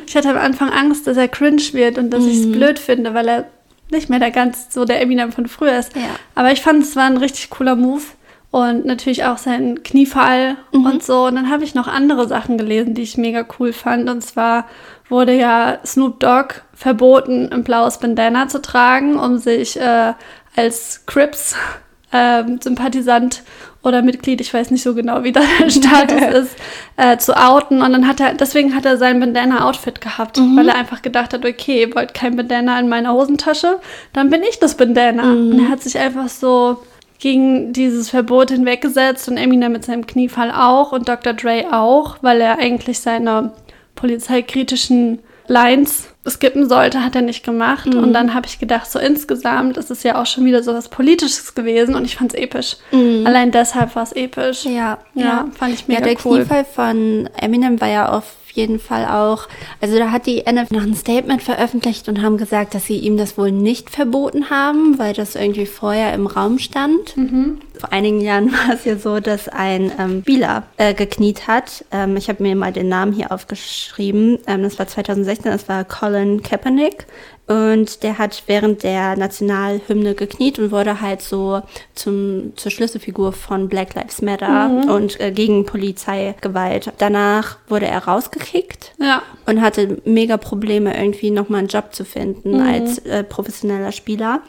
[0.07, 3.12] Ich hatte am Anfang Angst, dass er cringe wird und dass ich es blöd finde,
[3.12, 3.45] weil er
[3.91, 5.95] nicht mehr der ganz so der Eminem von früher ist.
[5.95, 6.03] Ja.
[6.35, 8.03] Aber ich fand, es war ein richtig cooler Move.
[8.50, 11.26] Und natürlich auch sein Kniefall und so.
[11.26, 14.09] Und dann habe ich noch andere Sachen gelesen, die ich mega cool fand.
[14.09, 14.67] Und zwar
[15.11, 20.14] wurde ja Snoop Dogg verboten, ein blaues Bandana zu tragen, um sich äh,
[20.57, 21.57] als Crips
[22.12, 23.43] ähm, Sympathisant
[23.83, 26.57] oder Mitglied, ich weiß nicht so genau, wie da der Status ist,
[26.97, 27.83] äh, zu outen.
[27.83, 31.45] Und dann hat er, deswegen hat er sein Bandana-Outfit gehabt, weil er einfach gedacht hat,
[31.45, 33.78] okay, ihr wollt kein Bandana in meiner Hosentasche,
[34.14, 35.33] dann bin ich das Bandana.
[35.33, 36.78] Und er hat sich einfach so
[37.19, 41.33] gegen dieses Verbot hinweggesetzt und Eminem mit seinem Kniefall auch und Dr.
[41.33, 43.53] Dre auch, weil er eigentlich seine
[43.95, 47.87] polizeikritischen Lines skippen sollte, hat er nicht gemacht.
[47.95, 50.89] Und dann habe ich gedacht, so insgesamt ist es ja auch schon wieder so was
[50.89, 52.77] Politisches gewesen und ich fand es episch.
[52.93, 54.65] Allein deshalb war es episch.
[54.65, 56.39] Ja, Ja, fand ich mega ja, der cool.
[56.41, 58.25] Kniefall von Eminem war ja auf
[58.59, 59.49] jeden Fall auch,
[59.81, 63.17] also da hat die NFL noch ein Statement veröffentlicht und haben gesagt, dass sie ihm
[63.17, 67.17] das wohl nicht verboten haben, weil das irgendwie vorher im Raum stand.
[67.17, 67.61] Mhm.
[67.79, 71.85] Vor einigen Jahren war es ja so, dass ein ähm, Spieler äh, gekniet hat.
[71.91, 74.38] Ähm, ich habe mir mal den Namen hier aufgeschrieben.
[74.47, 77.07] Ähm, das war 2016, das war Colin Kaepernick.
[77.49, 81.62] Und der hat während der Nationalhymne gekniet und wurde halt so
[81.95, 86.93] zum, zur Schlüsselfigur von Black Lives Matter und äh, gegen Polizeigewalt.
[86.99, 89.23] Danach wurde er rausgekickt Ja.
[89.47, 94.43] und hatte mega Probleme, irgendwie nochmal einen Job zu finden als äh, professioneller Spieler.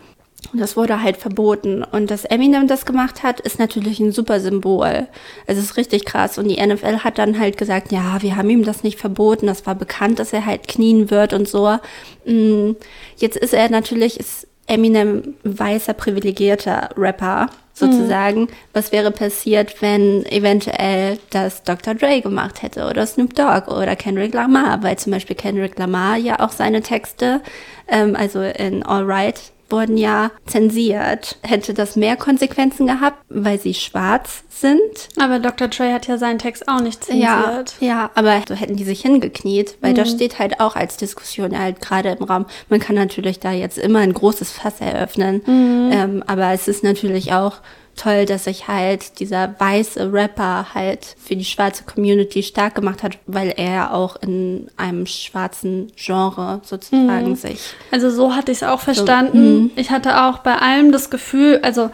[0.51, 1.84] Und das wurde halt verboten.
[1.84, 5.08] Und dass Eminem das gemacht hat, ist natürlich ein super Symbol.
[5.46, 6.38] Es ist richtig krass.
[6.38, 9.48] Und die NFL hat dann halt gesagt, ja, wir haben ihm das nicht verboten.
[9.48, 11.77] Das war bekannt, dass er halt knien wird und so.
[12.25, 12.72] Mm,
[13.18, 18.48] Jetzt ist er natürlich, ist Eminem weißer, privilegierter Rapper sozusagen.
[18.74, 21.96] Was wäre passiert, wenn eventuell das Dr.
[21.96, 24.83] Dre gemacht hätte oder Snoop Dogg oder Kendrick Lamar?
[24.83, 27.42] Weil zum Beispiel Kendrick Lamar ja auch seine Texte,
[27.87, 31.38] ähm, also in All Right, wurden ja zensiert.
[31.44, 34.79] Hätte das mehr Konsequenzen gehabt, weil sie schwarz sind?
[35.22, 35.68] Aber Dr.
[35.68, 37.75] Dre hat ja seinen Text auch nicht Ja, zensiert.
[37.79, 41.82] ja, aber so hätten die sich hingekniet, weil das steht halt auch als Diskussion halt
[41.82, 42.46] gerade im Raum.
[42.70, 47.32] Man kann natürlich da jetzt immer ein großes Fass eröffnen, ähm, aber es ist natürlich
[47.34, 47.58] auch
[47.96, 53.18] toll, dass sich halt dieser weiße Rapper halt für die schwarze Community stark gemacht hat,
[53.28, 57.74] weil er auch in einem schwarzen Genre sozusagen sich.
[57.92, 59.72] Also so hatte ich es auch verstanden.
[59.75, 61.90] Ich hatte auch bei allem das Gefühl, also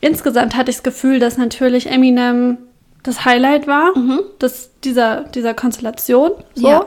[0.00, 2.58] insgesamt hatte ich das Gefühl, dass natürlich Eminem
[3.02, 3.92] das Highlight war,
[4.38, 6.32] das, dieser, dieser Konstellation.
[6.54, 6.68] So.
[6.68, 6.86] Ja.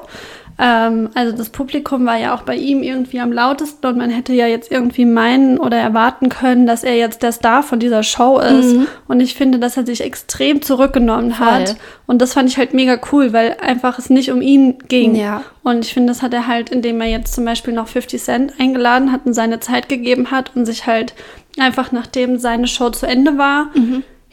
[0.64, 4.32] Ähm, also das Publikum war ja auch bei ihm irgendwie am lautesten und man hätte
[4.34, 8.38] ja jetzt irgendwie meinen oder erwarten können, dass er jetzt der Star von dieser Show
[8.38, 8.76] ist.
[9.08, 11.70] Und ich finde, dass er sich extrem zurückgenommen hat.
[11.70, 11.78] Voll.
[12.06, 15.16] Und das fand ich halt mega cool, weil einfach es nicht um ihn ging.
[15.16, 15.42] Ja.
[15.64, 18.54] Und ich finde, das hat er halt, indem er jetzt zum Beispiel noch 50 Cent
[18.60, 21.16] eingeladen hat und seine Zeit gegeben hat und sich halt
[21.58, 23.72] einfach nachdem seine Show zu Ende war,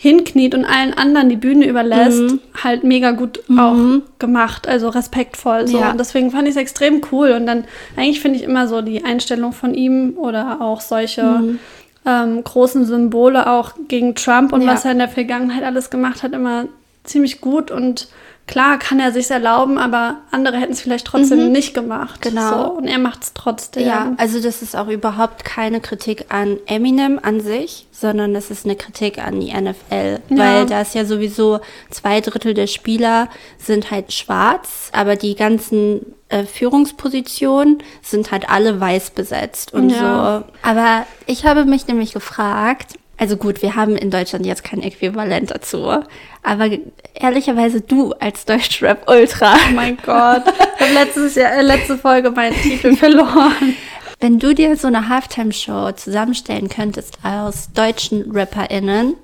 [0.00, 3.74] hinkniet und allen anderen die Bühne überlässt, halt mega gut auch
[4.20, 5.80] gemacht, also respektvoll so.
[5.80, 5.90] Ja.
[5.90, 7.32] Und deswegen fand ich es extrem cool.
[7.32, 7.64] Und dann,
[7.96, 11.56] eigentlich finde ich immer so die Einstellung von ihm oder auch solche
[12.06, 14.68] ähm, großen Symbole auch gegen Trump und Ja.
[14.68, 16.66] was er in der Vergangenheit alles gemacht hat, immer
[17.02, 18.06] ziemlich gut und
[18.48, 22.20] klar kann er sich erlauben, aber andere hätten es vielleicht trotzdem nicht gemacht.
[22.22, 22.50] Genau.
[22.50, 23.86] So, und er macht es trotzdem.
[23.86, 28.64] Ja, also das ist auch überhaupt keine Kritik an Eminem an sich, sondern das ist
[28.64, 30.36] eine Kritik an die NFL, Ja.
[30.36, 36.14] weil da ist ja sowieso zwei Drittel der Spieler sind halt schwarz, aber die ganzen
[36.30, 40.44] äh, Führungspositionen sind halt alle weiß besetzt und Ja.
[40.44, 40.68] so.
[40.68, 45.50] Aber ich habe mich nämlich gefragt, also gut, wir haben in Deutschland jetzt kein Äquivalent
[45.50, 46.02] dazu,
[46.42, 46.68] aber
[47.14, 50.44] ehrlicherweise du als Deutschrap-Ultra, Oh mein Gott.
[50.46, 53.74] Ich habe letztes Jahr, äh, letzte Folge meinen Titel verloren.
[54.20, 59.14] Wenn du dir so eine Halftime-Show zusammenstellen könntest aus deutschen RapperInnen,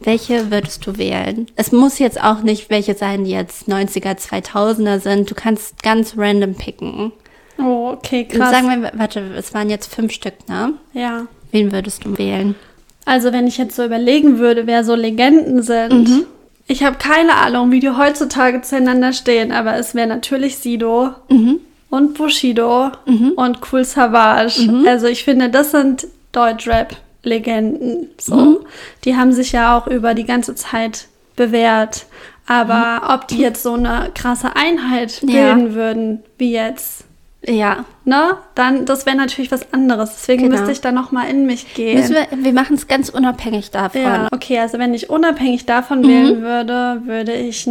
[0.00, 1.46] welche würdest du wählen?
[1.56, 5.30] Es muss jetzt auch nicht welche sein, die jetzt 90er, 2000er sind.
[5.30, 7.12] Du kannst ganz random picken.
[7.58, 8.50] Oh, okay, Und krass.
[8.50, 10.74] Sagen wir, warte, es waren jetzt fünf Stück, ne?
[10.92, 11.26] ja.
[11.52, 12.54] Wen würdest du wählen?
[13.04, 16.08] Also wenn ich jetzt so überlegen würde, wer so Legenden sind.
[16.08, 16.24] Mhm.
[16.68, 21.10] Ich habe keine Ahnung, wie die heutzutage zueinander stehen, aber es wäre natürlich Sido
[21.90, 22.92] und Bushido
[23.36, 24.68] und Cool Savage.
[24.86, 28.08] Also ich finde, das sind Deutschrap-Legenden.
[28.18, 28.64] So.
[29.04, 32.06] Die haben sich ja auch über die ganze Zeit bewährt.
[32.46, 35.54] Aber ob die jetzt so eine krasse Einheit Ja.
[35.54, 37.04] bilden würden, wie jetzt,
[37.44, 37.84] Ja.
[38.04, 40.10] ne, dann, das wäre natürlich was anderes.
[40.14, 40.56] Deswegen Genau.
[40.56, 41.98] müsste ich da nochmal in mich gehen.
[41.98, 44.00] Müssen wir wir machen es ganz unabhängig davon.
[44.02, 45.66] Ja, okay, also wenn ich unabhängig Mhm.
[45.66, 47.66] davon wählen würde, würde ich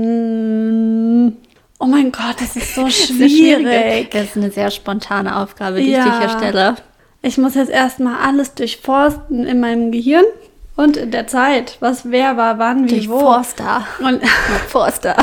[0.00, 1.36] nehmen.
[1.78, 4.10] Oh mein Gott, das ist so schwierig.
[4.10, 6.04] Das ist eine sehr spontane Aufgabe, die ich Ja.
[6.04, 6.74] dir hier stelle.
[7.22, 10.24] Ich muss jetzt erstmal alles durchforsten in meinem Gehirn
[10.76, 11.76] und in der Zeit.
[11.80, 13.20] Was wer war, wann, wie, wo.
[13.20, 13.86] Forster.
[14.02, 14.20] Und,
[14.68, 15.16] Forster.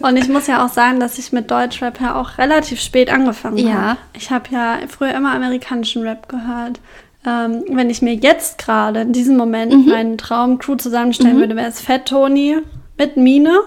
[0.00, 3.58] Und ich muss ja auch sagen, dass ich mit Deutschrap ja auch relativ spät angefangen
[3.58, 3.72] Ja.
[3.74, 3.98] habe.
[4.16, 6.80] Ich habe ja früher immer amerikanischen Rap gehört.
[7.26, 9.90] Ähm, wenn ich mir jetzt gerade in diesem Moment Mhm.
[9.92, 12.56] meinen Traumcrew zusammenstellen würde, wäre es Fat Tony
[12.98, 13.60] mit Mine.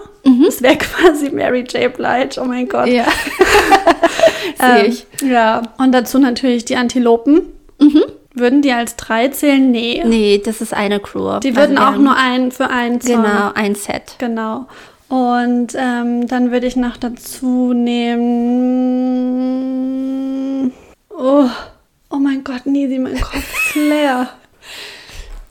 [0.44, 1.92] Das wäre quasi Mary J.
[1.94, 2.40] Blige.
[2.40, 2.86] Oh mein Gott.
[2.86, 2.94] Mhm.
[2.94, 3.04] Ja.
[4.60, 5.06] Ähm, Sehe ich.
[5.22, 5.62] Ja.
[5.78, 7.42] Und dazu natürlich die Antilopen.
[8.34, 9.70] Würden die als drei zählen?
[9.70, 10.02] Nee.
[10.04, 11.38] Nee, das ist eine Crew.
[11.40, 13.22] Die Also würden wir auch nur ein für einen Song.
[13.22, 14.16] Genau, ein Set.
[14.18, 14.66] Genau.
[15.08, 17.72] Und ähm, dann würde ich noch dazu
[19.34, 20.72] nehmen.
[21.10, 21.48] Oh,
[22.10, 24.28] oh mein Gott, Nisi, mein Kopf ist leer.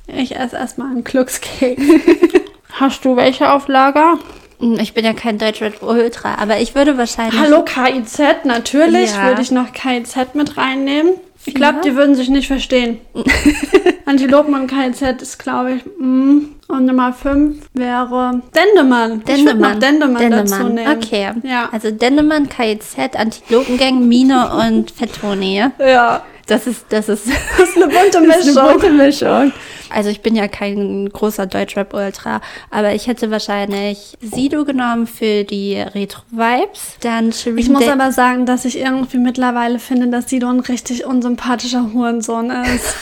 [0.08, 1.82] Ich esse erstmal einen Glückskeks.
[2.74, 4.18] Hast du welche auf Lager?
[4.60, 7.39] Hm, Ich bin ja kein Deutschrap Ultra, aber ich würde wahrscheinlich.
[7.39, 9.28] Hallo KIZ, natürlich Ja.
[9.28, 11.13] würde ich noch KIZ mit reinnehmen.
[11.45, 12.99] Ich glaube, die würden sich nicht verstehen.
[14.06, 16.39] Antilopen und KIZ ist, glaube ich, mm.
[16.67, 19.23] und Nummer 5 wäre Dendemann.
[19.27, 20.97] Ich würde noch Dendemann, dazu nehmen.
[20.97, 21.32] Okay.
[21.43, 21.69] Ja.
[21.71, 25.63] Also Dendemann, KIZ, Antilopengang, Mine und Fettoni.
[25.79, 26.23] Ja.
[26.47, 27.27] Das ist, das ist,
[27.58, 28.19] Das ist eine bunte
[28.91, 28.97] Mischung.
[28.97, 29.53] Mischung.
[29.93, 35.77] Also ich bin ja kein großer Deutschrap-Ultra, aber ich hätte wahrscheinlich Sido genommen für die
[35.79, 36.97] Retro-Vibes.
[37.01, 40.60] Dann Shireen Ich muss Da- aber sagen, dass ich irgendwie mittlerweile finde, dass Sido ein
[40.62, 42.95] richtig unsympathischer Hurensohn ist.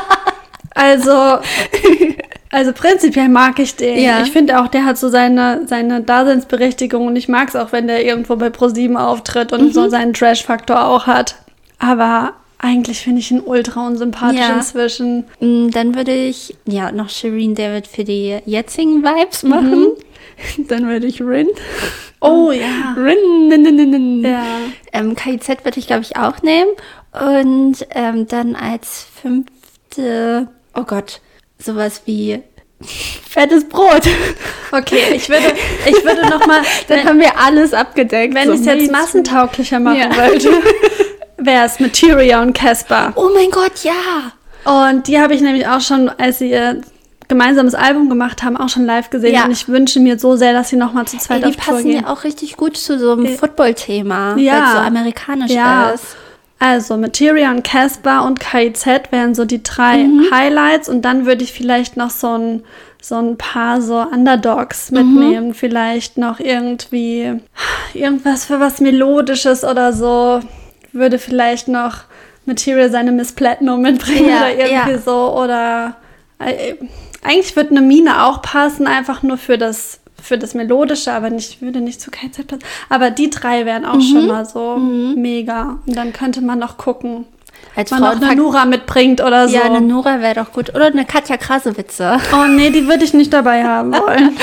[0.74, 1.38] also,
[2.50, 3.98] also prinzipiell mag ich den.
[4.02, 4.22] Ja.
[4.22, 7.86] Ich finde auch, der hat so seine, seine Daseinsberechtigung und ich mag es auch, wenn
[7.86, 9.72] der irgendwo bei ProSieben auftritt und Mhm.
[9.72, 11.36] so seinen Trash-Faktor auch hat.
[11.78, 12.32] Aber
[12.62, 14.54] eigentlich finde ich ihn ultra unsympathisch Ja.
[14.56, 15.24] inzwischen.
[15.40, 19.88] Mm, Dann würde ich ja noch Shireen David für die jetzigen Vibes machen.
[20.68, 21.48] Dann würde ich Rin.
[22.20, 22.94] Oh ja.
[22.96, 23.48] Rin.
[23.48, 24.24] nin, nin, nin.
[24.24, 24.44] Ja.
[24.92, 26.70] Ähm, KIZ würde ich, glaube ich, auch nehmen.
[27.12, 31.20] Und ähm, dann als fünfte, oh Gott,
[31.58, 32.40] sowas wie
[33.28, 34.02] fettes Brot.
[34.74, 35.52] Okay, ich würde,
[35.84, 38.34] ich würde noch mal, Dann haben wir alles abgedeckt.
[38.34, 40.16] wenn so ich es jetzt massentauglicher machen Ja.
[40.16, 40.48] wollte,
[41.44, 43.12] wäre es Materia und Casper.
[43.16, 44.32] Oh mein Gott, ja.
[44.64, 46.80] Und die habe ich nämlich auch schon, als sie ihr
[47.28, 49.34] gemeinsames Album gemacht haben, auch schon live gesehen.
[49.34, 49.44] Ja.
[49.44, 51.64] Und ich wünsche mir so sehr, dass sie noch mal zu zweit Ey, die auf
[51.64, 52.02] Tour passen gehen.
[52.04, 54.52] ja auch richtig gut zu so einem Football-Thema, Ja.
[54.52, 55.90] weil es so amerikanisch Ja.
[55.90, 56.04] ist.
[56.58, 60.26] Also Materia und Casper und KIZ wären so die drei Mhm.
[60.32, 60.88] Highlights.
[60.88, 62.62] Und dann würde ich vielleicht noch so ein,
[63.00, 64.98] so ein paar so Underdogs Mhm.
[64.98, 65.54] mitnehmen.
[65.54, 67.40] Vielleicht noch irgendwie
[67.94, 70.40] irgendwas für was Melodisches oder so.
[70.92, 71.98] Würde vielleicht noch
[72.46, 74.98] Material seine Miss Platinum mitbringen Ja, oder irgendwie ja.
[74.98, 75.36] so.
[75.38, 75.96] Oder
[76.38, 76.74] äh,
[77.22, 81.62] eigentlich würde eine Mine auch passen, einfach nur für das für das Melodische, aber nicht,
[81.62, 82.62] würde nicht zu KZ passen.
[82.88, 83.88] Aber die drei wären Mhm.
[83.88, 85.78] auch schon mal so mega.
[85.84, 87.24] Und dann könnte man noch gucken,
[87.74, 89.54] Als man noch eine Nura mitbringt oder so.
[89.56, 90.74] Ja, eine Nora wäre doch gut.
[90.74, 92.18] Oder eine Katja Krasowitze.
[92.34, 94.36] oh nee, die würde ich nicht dabei haben wollen.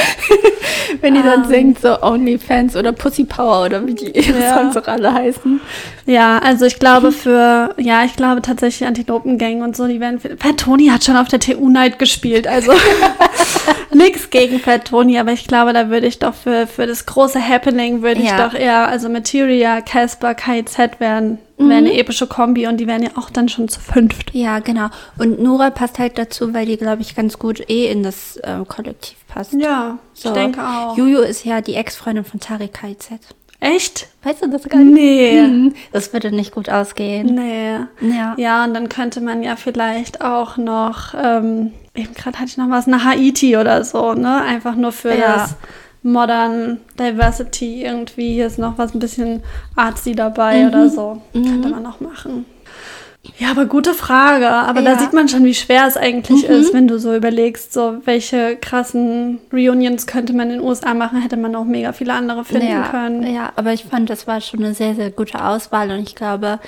[1.02, 4.56] Wenn die dann singt, so Onlyfans oder Pussy Power oder wie die ihre Ja.
[4.58, 5.62] Songs auch alle heißen.
[6.08, 10.58] ja, also ich glaube für, ja, ich glaube tatsächlich Antilopengang und so, die werden, Fat
[10.58, 12.72] Tony hat schon auf der TU Night gespielt, also
[13.94, 17.40] nix gegen Fat Tony, aber ich glaube, da würde ich doch für, für das große
[17.48, 18.48] Happening würde ich Ja.
[18.48, 21.70] doch eher, also Materia, Casper, KZ wären, Mhm.
[21.70, 24.34] wären eine epische Kombi und die wären ja auch dann schon zu fünft.
[24.34, 24.88] Ja, genau.
[25.18, 28.68] Und Nora passt halt dazu, weil die, glaube ich, ganz gut eh in das ähm,
[28.68, 29.54] Kollektiv passt.
[29.54, 30.30] Ja, So.
[30.30, 30.98] ich denke auch.
[30.98, 33.20] Juju ist ja die Ex-Freundin von Tariq KZ.
[33.62, 34.08] Echt?
[34.24, 34.94] Weißt du das gar nicht?
[34.94, 35.42] Nee.
[35.42, 35.74] Mhm.
[35.92, 37.36] Das würde nicht gut ausgehen.
[37.36, 37.80] Nee.
[38.00, 38.34] Ja.
[38.38, 42.70] Ja, und dann könnte man ja vielleicht auch noch, ähm, eben gerade hatte ich noch
[42.70, 44.42] was, nach Haiti oder so, ne?
[44.44, 45.34] Einfach nur für Ja.
[45.36, 45.56] das
[46.04, 48.34] Modern Diversity irgendwie.
[48.34, 49.44] Hier ist noch was ein bisschen
[49.76, 50.68] artsy dabei Mhm.
[50.70, 51.22] oder so.
[51.34, 52.46] Könnte man noch machen.
[53.38, 54.50] Ja, aber gute Frage.
[54.50, 54.96] Aber da Ja.
[54.96, 55.00] Mhm.
[55.00, 59.40] sieht man schon, wie schwer es eigentlich ist, wenn du so überlegst, so welche krassen
[59.52, 62.84] Reunions könnte man in den USA machen, hätte man auch mega viele andere finden ja,
[62.84, 63.24] können.
[63.34, 66.60] ja, aber ich fand, das war schon eine sehr, sehr gute Auswahl und ich glaube,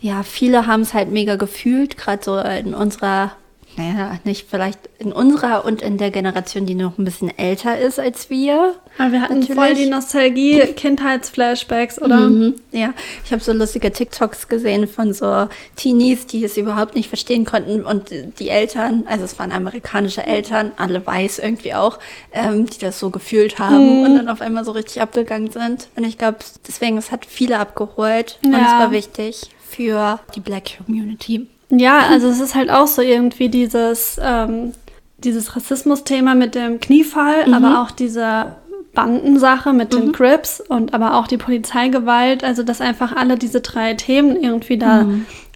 [0.00, 3.32] ja, viele haben es halt mega gefühlt, gerade so in unserer
[3.78, 7.98] naja, nicht vielleicht in unserer und in der Generation, die noch ein bisschen älter ist
[8.00, 8.74] als wir.
[8.98, 9.56] Aber wir hatten Natürlich.
[9.60, 12.28] voll die Nostalgie, Kindheitsflashbacks, oder?
[12.28, 12.54] Mhm.
[12.72, 12.92] Ja,
[13.24, 17.84] ich habe so lustige TikToks gesehen von so Teenies, die es überhaupt nicht verstehen konnten
[17.84, 21.98] und die Eltern, also es waren amerikanische Eltern, alle weiß irgendwie auch,
[22.32, 25.88] ähm, die das so gefühlt haben und dann auf einmal so richtig abgegangen sind.
[25.96, 28.80] Und ich glaube, deswegen, es hat viele abgeholt und es Ja.
[28.80, 31.46] war wichtig für die Black Community.
[31.70, 34.72] Ja, also es ist halt auch so irgendwie dieses, ähm,
[35.18, 38.56] dieses Rassismus-Thema mit dem Kniefall, aber auch diese
[38.94, 43.94] Bandensache mit den Crips und aber auch die Polizeigewalt, also dass einfach alle diese drei
[43.94, 45.06] Themen irgendwie da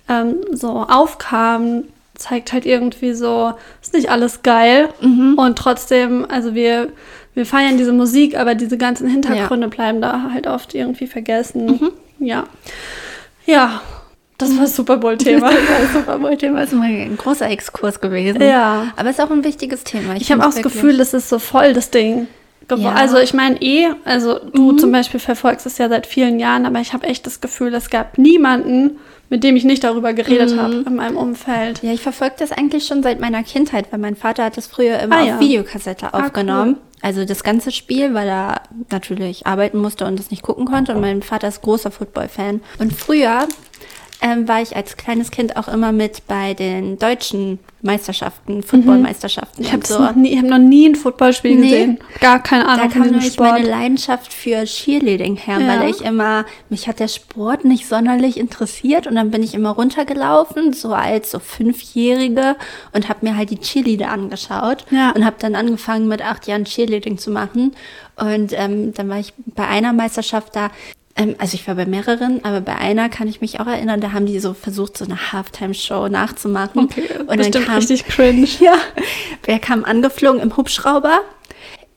[0.08, 4.90] ähm, so aufkamen, zeigt halt irgendwie so, ist nicht alles geil.
[5.36, 6.88] Und trotzdem, also wir,
[7.34, 11.90] wir feiern diese Musik, aber diese ganzen Hintergründe bleiben da halt oft irgendwie vergessen.
[12.18, 12.44] Ja.
[13.46, 13.80] Ja,
[14.42, 15.50] das war das Super Bowl-Thema.
[15.50, 18.42] Das Super Bowl-Thema ist mal ein großer Exkurs gewesen.
[18.42, 18.92] Ja.
[18.96, 20.16] Aber es ist auch ein wichtiges Thema.
[20.16, 22.26] Ich habe auch das Gefühl, das ist so voll das Ding.
[22.76, 22.92] Ja.
[22.92, 26.80] Also ich meine eh, also du zum Beispiel verfolgst es ja seit vielen Jahren, aber
[26.80, 30.84] ich habe echt das Gefühl, es gab niemanden, mit dem ich nicht darüber geredet habe
[30.86, 31.82] in meinem Umfeld.
[31.82, 34.98] Ja, ich verfolge das eigentlich schon seit meiner Kindheit, weil mein Vater hat das früher
[35.00, 35.40] immer Ah, auf ja.
[35.40, 36.76] Videokassette Ah, aufgenommen.
[37.02, 40.94] Also das ganze Spiel, weil er natürlich arbeiten musste und das nicht gucken konnte.
[40.94, 42.60] Und mein Vater ist großer Football-Fan.
[42.78, 43.48] Und früher
[44.22, 49.60] ähm, war ich als kleines Kind auch immer mit bei den deutschen Meisterschaften, Football-Meisterschaften.
[49.62, 49.98] Ich habe so.
[49.98, 51.62] noch, nie- ich hab noch nie ein Footballspiel Nee.
[51.70, 51.98] gesehen.
[52.20, 53.50] Gar keine Da Ahnung kam von diesem nämlich Sport.
[53.50, 55.66] meine Leidenschaft für Cheerleading her, Ja.
[55.80, 59.70] weil ich immer, mich hat der Sport nicht sonderlich interessiert und dann bin ich immer
[59.70, 61.40] runtergelaufen, so als so
[61.82, 62.56] Fünfjährige
[62.92, 65.10] und habe mir halt die Cheerleader angeschaut Ja.
[65.10, 67.72] und habe dann angefangen mit acht Jahren Cheerleading zu machen
[68.16, 70.70] und ähm, dann war ich bei einer Meisterschaft da,
[71.16, 74.12] ähm, also ich war bei mehreren, aber bei einer kann ich mich auch erinnern, da
[74.12, 76.84] haben die so versucht, so eine Halftime-Show nachzumachen.
[76.84, 78.48] Okay, und dann bestimmt kam, richtig cringe.
[78.60, 78.74] ja,
[79.44, 81.20] wer kam angeflogen im Hubschrauber?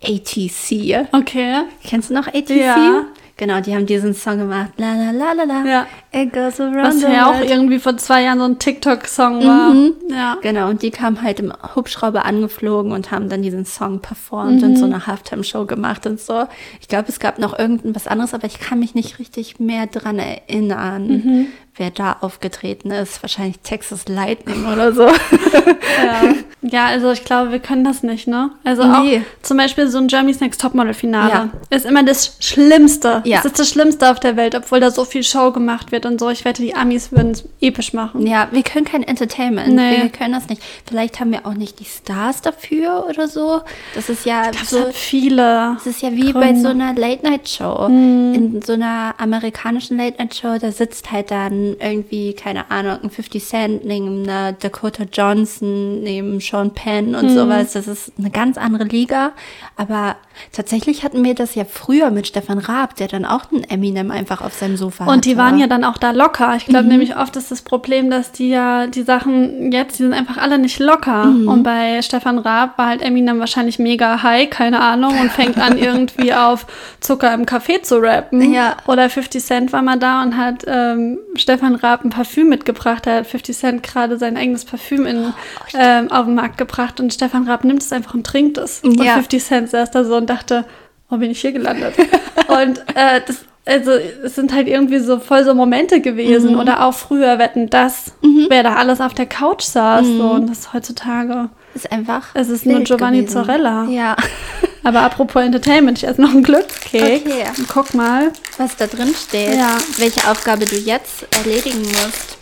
[0.03, 1.07] ATC.
[1.13, 1.63] Okay.
[1.83, 2.49] Kennst du noch ATC?
[2.49, 3.05] Ja.
[3.37, 4.71] Genau, die haben diesen Song gemacht.
[4.77, 5.65] La la la la la.
[5.65, 5.87] Ja.
[6.13, 9.75] It goes around Was ja auch irgendwie vor zwei Jahren so ein TikTok-Song war.
[10.09, 10.37] Ja.
[10.41, 14.71] Genau, und die kamen halt im Hubschrauber angeflogen und haben dann diesen Song performt und
[14.71, 14.75] Mhm.
[14.77, 16.45] so eine Halftime-Show gemacht und so.
[16.79, 20.17] Ich glaube, es gab noch irgendwas anderes, aber ich kann mich nicht richtig mehr dran
[20.17, 21.47] erinnern, Mhm.
[21.77, 23.21] Wer da aufgetreten ist.
[23.21, 25.07] Wahrscheinlich Texas Lightning oder so.
[25.07, 26.33] Ja.
[26.61, 28.51] ja, also ich glaube, wir können das nicht, ne?
[28.63, 29.21] Also auch Nee.
[29.41, 31.49] zum Beispiel so ein Germany's Next Topmodel-Finale Ja.
[31.69, 33.21] ist immer das Schlimmste.
[33.25, 33.37] Ja.
[33.37, 36.19] Das ist das Schlimmste auf der Welt, obwohl da so viel Show gemacht wird und
[36.19, 36.29] so.
[36.29, 38.25] Ich wette, die Amis würden es episch machen.
[38.27, 39.73] Ja, wir können kein Entertainment.
[39.73, 40.01] Nee.
[40.01, 40.61] Wir können das nicht.
[40.87, 43.61] Vielleicht haben wir auch nicht die Stars dafür oder so.
[43.95, 44.87] Das ist ja Das so.
[44.91, 45.75] viele.
[45.75, 47.85] Das ist ja wie bei so einer Late-Night-Show.
[47.87, 53.85] In so einer amerikanischen Late-Night-Show, da sitzt halt dann irgendwie, keine Ahnung, ein 50 Cent
[53.85, 57.73] neben einer Dakota Johnson, neben Sean Penn und sowas.
[57.73, 59.31] Das ist eine ganz andere Liga.
[59.77, 60.15] Aber
[60.51, 64.41] tatsächlich hatten wir das ja früher mit Stefan Raab, der dann auch einen Eminem einfach
[64.41, 65.13] auf seinem Sofa hatte.
[65.13, 66.55] Und die waren ja dann auch da locker.
[66.57, 66.71] Ich Mhm.
[66.71, 70.37] glaube nämlich oft ist das Problem, dass die ja die Sachen jetzt, die sind einfach
[70.37, 71.25] alle nicht locker.
[71.25, 71.47] Mhm.
[71.47, 75.77] Und bei Stefan Raab war halt Eminem wahrscheinlich mega high, keine Ahnung, und fängt an
[75.77, 76.65] irgendwie auf
[76.99, 78.53] Zucker im Kaffee zu rappen.
[78.53, 78.77] Ja.
[78.87, 83.05] Oder 50 Cent war mal da und hat ähm, Stefan Raab ein Parfüm mitgebracht.
[83.05, 85.33] Da hat 50 Cent gerade sein eigenes Parfüm in, Oh,
[85.77, 88.81] ähm, auf den Markt gebracht und Stefan Raab nimmt es einfach und trinkt es.
[88.81, 89.13] Und Ja.
[89.13, 90.65] 50 Cent saß da so und dachte,
[91.09, 91.95] wo bin ich hier gelandet?
[92.47, 96.53] und äh, das, also es sind halt irgendwie so voll so Momente gewesen.
[96.53, 96.59] Mhm.
[96.59, 98.13] Oder auch früher wetten das,
[98.49, 100.05] wer da alles auf der Couch saß.
[100.05, 101.49] So, und das heutzutage.
[101.75, 102.27] Ist einfach.
[102.33, 103.33] Es ist nur Giovanni gewesen.
[103.33, 103.85] Zorella.
[103.85, 104.15] Ja.
[104.83, 107.21] Aber apropos Entertainment, ich esse noch einen Glückscake.
[107.25, 107.43] Okay.
[107.57, 108.31] Und guck mal.
[108.57, 109.77] Was da drin steht, Ja.
[109.97, 112.37] welche Aufgabe du jetzt erledigen musst.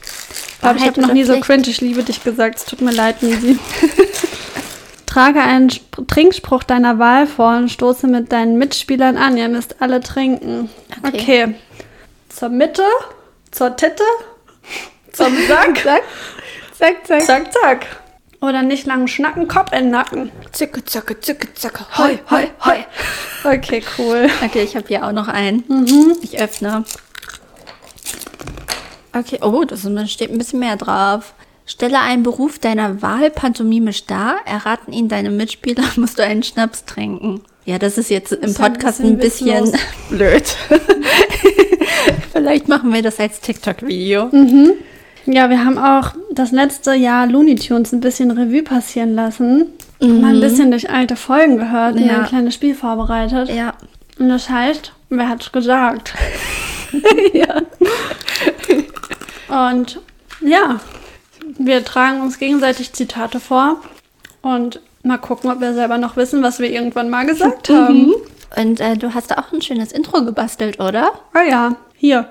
[0.55, 2.59] Ich glaube, ich habe noch nie so cringe, ich liebe dich gesagt.
[2.59, 3.57] Es tut mir leid, Nisi.
[5.05, 9.37] Trage einen Sp Trinkspruch deiner Wahl vor und stoße mit deinen Mitspielern an.
[9.37, 10.69] Ihr müsst alle trinken.
[11.05, 11.17] Okay.
[11.43, 11.55] Okay.
[12.29, 12.83] Zur Mitte,
[13.51, 14.03] zur Titte,
[15.11, 15.83] zum Sack.
[16.77, 17.23] Zack, zack, zack.
[17.25, 18.02] zack, zack.
[18.43, 20.29] Oder nicht lang schnacken, Kopf in den Nacken.
[20.51, 21.85] Zicke, zacke, zicke, zacke.
[21.97, 22.85] Hoi, hoi, hoi.
[23.45, 24.27] Okay, cool.
[24.43, 25.63] Okay, ich habe hier auch noch einen.
[25.69, 26.17] Mhm.
[26.21, 26.83] Ich öffne.
[29.17, 31.35] Okay, oh, das da steht ein bisschen mehr drauf.
[31.65, 34.39] Stelle einen Beruf deiner Wahl pantomimisch dar.
[34.45, 37.39] Erraten ihn deine Mitspieler, musst du einen Schnaps trinken.
[37.63, 39.79] Ja, das ist jetzt im ist ja ein Podcast bisschen ein bisschen,
[40.09, 40.43] blöd.
[42.33, 44.25] Vielleicht machen wir das als TikTok-Video.
[44.33, 44.73] Mhm.
[45.25, 49.67] Ja, wir haben auch das letzte Jahr Looney Tunes ein bisschen Revue passieren lassen.
[49.99, 52.07] Mal ein bisschen durch alte Folgen gehört und Mhm.
[52.09, 52.19] Ja.
[52.21, 53.49] ein kleines Spiel vorbereitet.
[53.49, 53.73] Ja.
[54.19, 56.13] Und das heißt, wer hat's gesagt?
[57.33, 57.61] ja.
[59.71, 59.99] Und
[60.41, 60.79] ja,
[61.57, 63.77] wir tragen uns gegenseitig Zitate vor
[64.41, 68.13] und mal gucken, ob wir selber noch wissen, was wir irgendwann mal gesagt haben.
[68.55, 71.11] Und äh, du hast auch ein schönes Intro gebastelt, oder?
[71.33, 72.27] Ah ja, hier.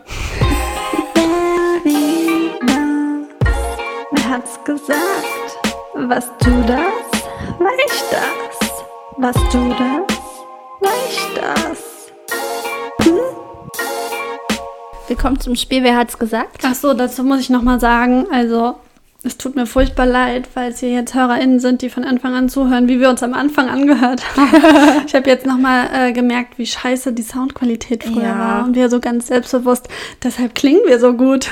[4.33, 5.59] Hat's gesagt?
[5.93, 7.23] Was du das?
[7.59, 8.85] War ich das?
[9.19, 10.17] Was du das?
[10.81, 11.79] War ich das?
[15.07, 16.63] Willkommen zum Spiel, wer hat's gesagt?
[16.63, 18.77] Ach so, dazu muss ich noch mal sagen, also
[19.25, 22.49] es tut mir furchtbar leid, weil es hier jetzt HörerInnen sind, die von Anfang an
[22.49, 24.51] zuhören, wie wir uns am Anfang angehört haben.
[25.07, 28.39] ich habe jetzt nochmal äh, gemerkt, wie scheiße die Soundqualität früher Ja.
[28.39, 28.65] war.
[28.65, 29.89] Und wir so ganz selbstbewusst,
[30.25, 31.49] deshalb klingen wir so gut.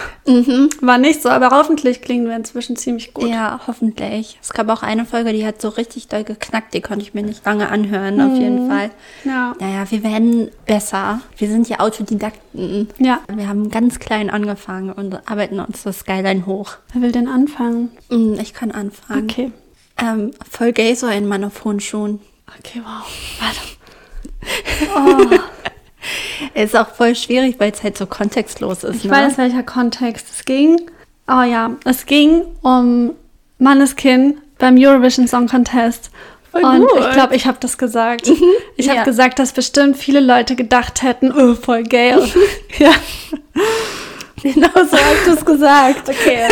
[0.80, 3.28] War nicht so, aber hoffentlich klingen wir inzwischen ziemlich gut.
[3.28, 4.38] Ja, hoffentlich.
[4.42, 7.22] Es gab auch eine Folge, die hat so richtig doll geknackt, die konnte ich mir
[7.22, 8.90] nicht lange anhören, auf jeden Fall.
[9.24, 9.54] Ja.
[9.60, 11.20] Naja, wir werden besser.
[11.36, 12.88] Wir sind ja Autodidakten.
[12.98, 13.20] Ja.
[13.32, 16.72] Wir haben ganz klein angefangen und arbeiten uns das Skyline hoch.
[16.92, 17.59] Wer will denn anfangen?
[17.64, 19.24] Mm, Ich kann anfangen.
[19.30, 19.52] Okay.
[19.98, 22.20] Ähm, voll gay so ein Mann auf hohen Schuhen.
[22.58, 23.06] Okay, wow.
[23.40, 23.60] Warte.
[26.54, 28.96] Ist auch voll schwierig, weil es halt so kontextlos ist.
[28.96, 29.10] Ich ne?
[29.10, 30.80] weiß, welcher Kontext es ging.
[31.28, 33.12] Oh ja, es ging um
[33.58, 36.10] Manneskin beim Eurovision Song Contest.
[36.50, 36.98] Voll Und gut.
[37.00, 38.26] ich glaube, ich habe das gesagt.
[38.76, 39.04] Ich habe Ja.
[39.04, 42.14] gesagt, dass bestimmt viele Leute gedacht hätten, oh, voll gay.
[42.78, 42.90] ja.
[44.54, 46.08] Genau so hast du es gesagt.
[46.08, 46.48] Okay.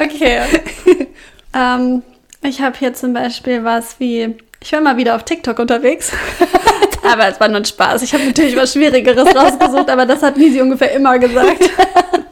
[0.00, 0.40] Okay.
[1.54, 2.02] ähm,
[2.42, 6.12] ich habe hier zum Beispiel was wie, ich war mal wieder auf TikTok unterwegs.
[7.02, 8.02] aber es war nur ein Spaß.
[8.02, 11.70] Ich habe natürlich was Schwierigeres rausgesucht, aber das hat Nisi ungefähr immer gesagt.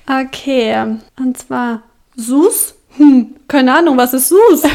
[0.06, 0.96] Okay.
[1.18, 1.82] Und zwar
[2.16, 2.74] Sus?
[2.98, 4.62] Hm, keine Ahnung, was ist Sus?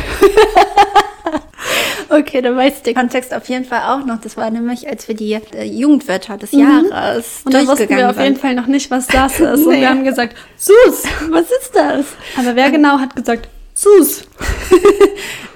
[2.10, 4.20] Okay, dann weißt du den Kontext auf jeden Fall auch noch.
[4.22, 8.20] Das war nämlich, als wir die äh, Jugendwörter des Jahres Und dann wussten wir auf
[8.20, 8.36] jeden.
[8.36, 9.66] Fall noch nicht, was das ist.
[9.66, 9.82] Und Nee.
[9.82, 11.04] wir haben gesagt, Sus.
[11.32, 12.06] Was ist das?
[12.38, 14.24] Aber wer genau hat gesagt, Sus?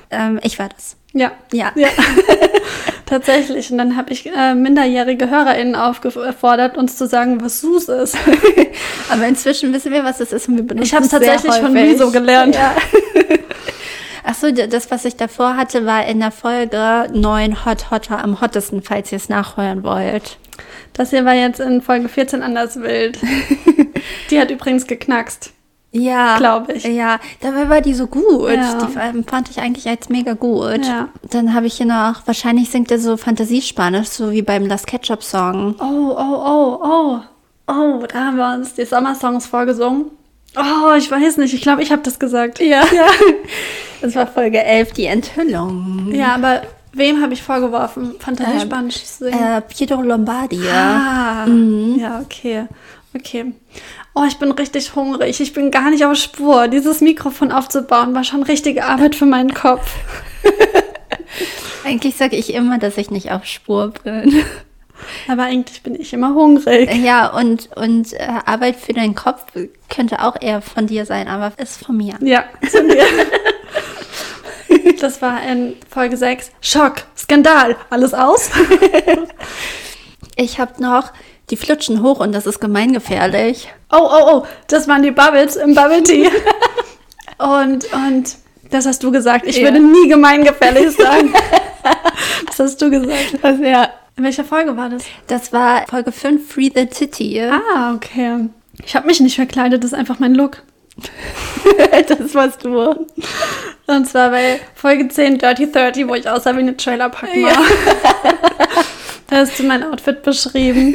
[0.09, 0.95] Ähm, ich war das.
[1.11, 1.33] Ja.
[1.51, 1.73] Ja.
[1.75, 1.89] Ja,
[3.07, 3.71] tatsächlich.
[3.71, 8.15] Und dann habe ich äh, minderjährige HörerInnen aufgefordert, uns zu sagen, was Sus ist.
[9.09, 11.75] Aber inzwischen wissen wir, was das ist und wir benutzen Ich habe es tatsächlich von
[11.75, 11.93] häufig.
[11.93, 12.55] Wieso gelernt.
[12.55, 12.75] Ja.
[14.29, 18.41] Ach so, das, was ich davor hatte, war in der Folge 9 Hot Hotter am
[18.41, 20.37] hottesten, falls ihr es nachhören wollt.
[20.91, 23.19] Das hier war jetzt in Folge 14 anders wild.
[24.29, 25.53] Die hat übrigens geknackst.
[26.01, 26.37] Ja.
[26.37, 26.83] Glaub ich.
[26.83, 28.49] Ja, dabei war die so gut.
[28.51, 28.73] Ja.
[28.75, 30.85] Die ähm, fand ich eigentlich als mega gut.
[30.85, 31.09] Ja.
[31.29, 35.23] Dann habe ich hier noch, wahrscheinlich singt er so Fantasiespanisch, so wie beim Las Ketchup
[35.23, 35.75] Song.
[35.79, 37.19] Oh, oh, oh, oh.
[37.69, 40.05] Oh, da haben wir uns die Sommersongs vorgesungen.
[40.55, 41.53] Oh, ich weiß nicht.
[41.53, 42.59] Ich glaube, ich habe das gesagt.
[42.67, 42.83] Ja.
[44.01, 46.11] Das war Folge 11, die Enthüllung.
[46.13, 46.61] Ja, aber
[46.93, 49.43] wem habe ich vorgeworfen, Fantasiespanisch zu singen?
[49.43, 50.61] Äh, Pietro Lombardi.
[50.69, 52.67] Ah, ja, okay.
[53.19, 53.53] Okay.
[54.13, 55.39] Oh, ich bin richtig hungrig.
[55.39, 56.67] Ich bin gar nicht auf Spur.
[56.67, 59.95] Dieses Mikrofon aufzubauen war schon richtige Arbeit für meinen Kopf.
[61.85, 64.43] Eigentlich sage ich immer, dass ich nicht auf Spur bin.
[65.27, 66.91] Aber eigentlich bin ich immer hungrig.
[66.95, 69.45] Ja, und, und äh, Arbeit für deinen Kopf
[69.89, 72.15] könnte auch eher von dir sein, aber ist von mir.
[72.19, 73.05] Ja, zu mir.
[74.99, 76.51] Das war in Folge 6.
[76.61, 78.49] Schock, Skandal, alles aus?
[80.39, 81.13] Ich habe noch,
[81.49, 83.69] die flutschen hoch und das ist gemeingefährlich.
[83.91, 86.29] Oh, oh, oh, das waren die Bubbles im Bubble Tea.
[87.39, 88.35] Und, und
[88.71, 89.45] das hast du gesagt.
[89.45, 89.65] Ich Ja.
[89.65, 91.31] würde nie gemeingefährlich sagen.
[92.47, 93.37] Das hast du gesagt.
[93.43, 93.89] Also, ja.
[94.15, 95.03] In welcher Folge war das?
[95.27, 97.39] Das war Folge 5, Free the Titty.
[97.43, 98.49] Ah, okay.
[98.83, 100.63] Ich habe mich nicht verkleidet, das ist einfach mein Look.
[102.07, 103.05] das warst du.
[103.85, 107.49] Und zwar bei Folge 10, Dirty 30, wo ich aussah wie eine Trailerpackma.
[107.49, 107.55] Ja.
[109.27, 110.93] Da hast du mein Outfit beschrieben.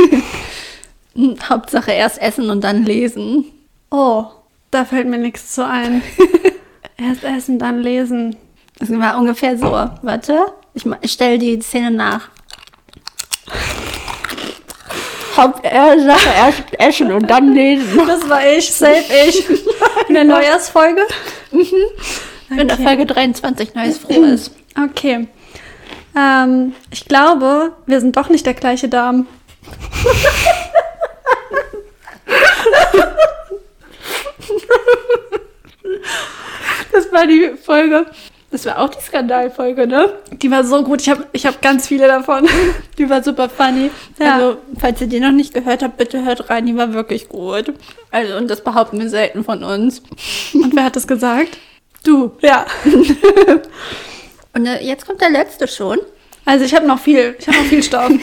[1.48, 3.44] Hauptsache erst essen und dann lesen.
[3.90, 4.24] Oh,
[4.70, 6.02] da fällt mir nichts zu ein.
[6.96, 8.36] Erst essen, dann lesen.
[8.78, 9.70] Das war ungefähr so.
[9.70, 10.38] Warte,
[10.72, 12.28] ich, stelle die Szene nach.
[15.36, 18.06] Hauptsache erst essen und dann lesen.
[18.06, 19.44] Das war ich, safe ich.
[20.08, 21.02] In der Neujahrsfolge?
[22.50, 24.52] Wenn der Folge 23 neues froh ist.
[24.76, 25.26] Okay.
[26.16, 29.26] Ähm, ich glaube, wir sind doch nicht der gleiche Darm.
[36.92, 38.06] Das war die Folge.
[38.50, 40.12] Das war auch die Skandalfolge, ne?
[40.30, 41.00] Die war so gut.
[41.00, 42.46] Ich habe ich hab ganz viele davon.
[42.98, 43.90] Die war super funny.
[44.18, 44.34] Ja.
[44.34, 46.66] Also, falls ihr die noch nicht gehört habt, bitte hört rein.
[46.66, 47.72] Die war wirklich gut.
[48.10, 50.02] Also, und das behaupten wir selten von uns.
[50.52, 51.56] Und wer hat das gesagt?
[52.04, 52.32] Du.
[52.42, 52.66] Ja.
[54.54, 55.98] Und äh, jetzt kommt der letzte schon.
[56.44, 57.36] Also ich habe noch viel.
[57.38, 58.12] Ich habe noch viel Stoff.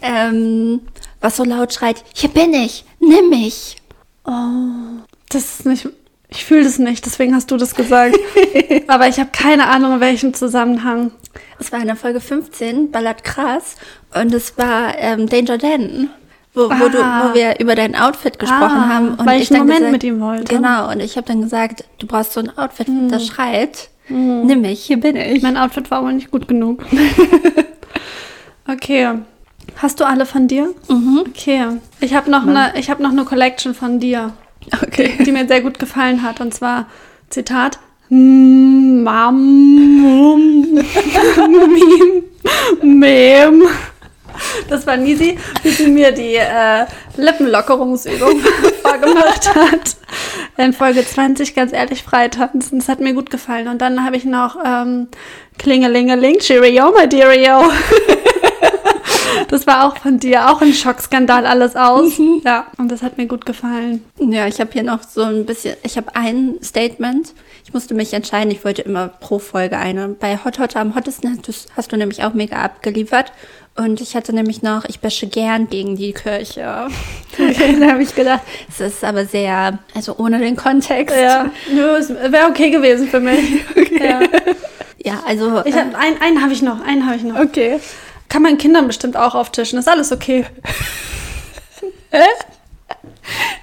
[0.00, 0.82] Ähm,
[1.20, 3.78] was so laut schreit, hier bin ich, nimm mich.
[4.24, 5.88] Das ist nicht.
[6.30, 8.14] Ich fühle das nicht, deswegen hast du das gesagt.
[8.86, 11.10] Aber ich habe keine Ahnung, in welchem Zusammenhang.
[11.58, 13.74] Es war in der Folge 15, Ballad Krass,
[14.14, 16.10] und es war ähm, Danger Dan,
[16.54, 17.30] wo, wo, du, Ah.
[17.30, 19.14] wo wir über dein Outfit gesprochen Ah, haben.
[19.14, 20.54] Und weil ich dann einen Moment gesagt, mit ihm wollte.
[20.54, 23.10] Genau, und ich habe dann gesagt, du brauchst so ein Outfit, Hm.
[23.10, 23.88] das schreit.
[24.08, 25.42] Nimm mich, hier bin ich.
[25.42, 26.84] Mein Outfit war wohl nicht gut genug.
[28.70, 29.08] okay.
[29.76, 30.74] Hast du alle von dir?
[30.88, 31.24] Mhm.
[31.28, 31.64] Okay.
[32.00, 32.42] Ich habe noch,
[32.74, 34.32] ich hab noch eine Collection von dir,
[34.82, 35.12] Okay.
[35.24, 36.40] die mir sehr gut gefallen hat.
[36.40, 36.86] Und zwar,
[37.28, 37.78] Zitat,
[38.08, 39.36] "Mm, Mam,
[40.74, 42.24] Mim,
[43.00, 43.62] Mem.
[44.68, 46.86] Das war Nisi, wie sie mir die äh,
[47.16, 48.40] Lippenlockerungsübung
[48.98, 49.96] vorgemacht hat.
[50.56, 52.78] In Folge 20, ganz ehrlich, freitanzen.
[52.78, 53.68] Das hat mir gut gefallen.
[53.68, 55.08] Und dann habe ich noch ähm,
[55.58, 57.62] Klingelingeling, Cheerio, my deario.
[59.48, 62.20] Das war auch von dir, auch ein Schockskandal alles aus.
[62.44, 64.04] Ja, und das hat mir gut gefallen.
[64.18, 67.34] Ja, ich habe hier noch so ein bisschen, ich habe ein Statement.
[67.64, 70.08] Ich musste mich entscheiden, ich wollte immer pro Folge eine.
[70.08, 73.32] Bei Hot Hot am hottesten hast du, hast du nämlich auch mega abgeliefert.
[73.78, 76.62] Und ich hatte nämlich noch, ich wäsche gern gegen die Kirche.
[77.38, 81.14] da habe ich gedacht, es ist aber sehr, also ohne den Kontext.
[81.16, 83.64] Ja, nö, es wäre okay gewesen für mich.
[84.00, 84.20] Ja.
[85.04, 85.62] Ja, also.
[85.64, 87.38] Ich hab, ein, einen habe ich noch, einen habe ich noch.
[87.38, 87.80] okay.
[88.28, 90.44] Kann man Kindern bestimmt auch auftischen, ist alles okay.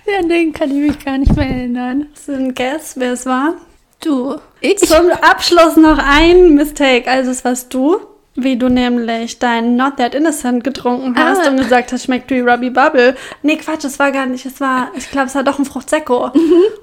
[0.07, 2.07] Ja, an den kann ich mich gar nicht mehr erinnern.
[2.26, 3.55] Du einen Guess, wer es war?
[4.01, 4.36] Du.
[4.61, 4.78] Ich?
[4.78, 7.09] Zum Abschluss noch ein Mistake.
[7.09, 7.99] Also es warst du,
[8.38, 11.50] wie du nämlich dein Not That Innocent getrunken hast Ah.
[11.50, 13.16] und gesagt hast, schmeckt wie Ruby Bubble.
[13.44, 14.46] Nee, Quatsch, es war gar nicht.
[14.46, 16.32] Es war, ich glaube, es war doch ein Fruchtsäcko.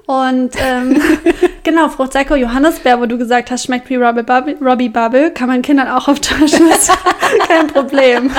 [0.07, 0.99] Und ähm,
[1.63, 5.61] genau, Fruchtsäcko Johannisbeer, wo du gesagt hast, schmeckt wie Robbie Bubble, Robbie Bubble, kann man
[5.61, 6.67] Kindern auch auftischen.
[6.71, 6.91] ist
[7.47, 8.31] kein Problem.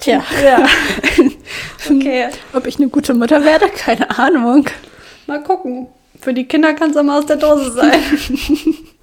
[0.00, 0.22] Tja.
[0.44, 0.66] Ja.
[1.90, 3.66] Okay, Ob ich eine gute Mutter werde?
[3.68, 4.66] Keine Ahnung.
[5.26, 5.88] mal gucken.
[6.20, 7.92] Für die Kinder kann es immer aus der Dose sein.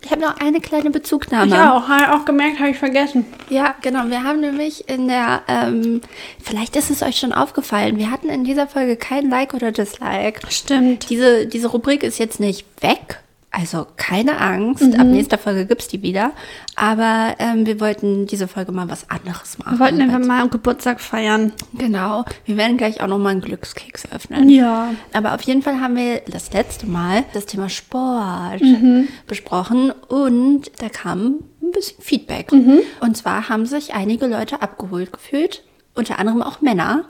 [0.10, 1.46] Ich habe noch eine kleine Bezugnahme.
[1.46, 3.28] Ich auch, habe auch gemerkt, habe ich vergessen.
[3.50, 4.10] Ja, genau.
[4.10, 6.02] Wir haben nämlich in der, ähm,
[6.44, 10.40] vielleicht ist es euch schon aufgefallen, wir hatten in dieser Folge kein Like oder Dislike.
[10.50, 11.12] Stimmt.
[11.12, 13.20] Diese, diese Rubrik ist jetzt nicht weg.
[13.52, 16.34] Also keine Angst, ab nächster Folge gibt's die wieder.
[16.76, 19.74] Aber ähm, wir wollten diese Folge mal was anderes machen.
[19.74, 21.52] Wir wollten einfach mal am Geburtstag feiern.
[21.74, 22.26] Genau.
[22.46, 24.50] Wir werden gleich auch nochmal einen Glückskeks öffnen.
[24.50, 24.94] Ja.
[25.14, 29.08] Aber auf jeden Fall haben wir das letzte Mal das Thema Sport Mhm.
[29.26, 32.52] besprochen und da kam ein bisschen Feedback.
[32.52, 32.80] Mhm.
[33.02, 35.64] Und zwar haben sich einige Leute abgeholt gefühlt,
[35.96, 37.06] unter anderem auch Männer.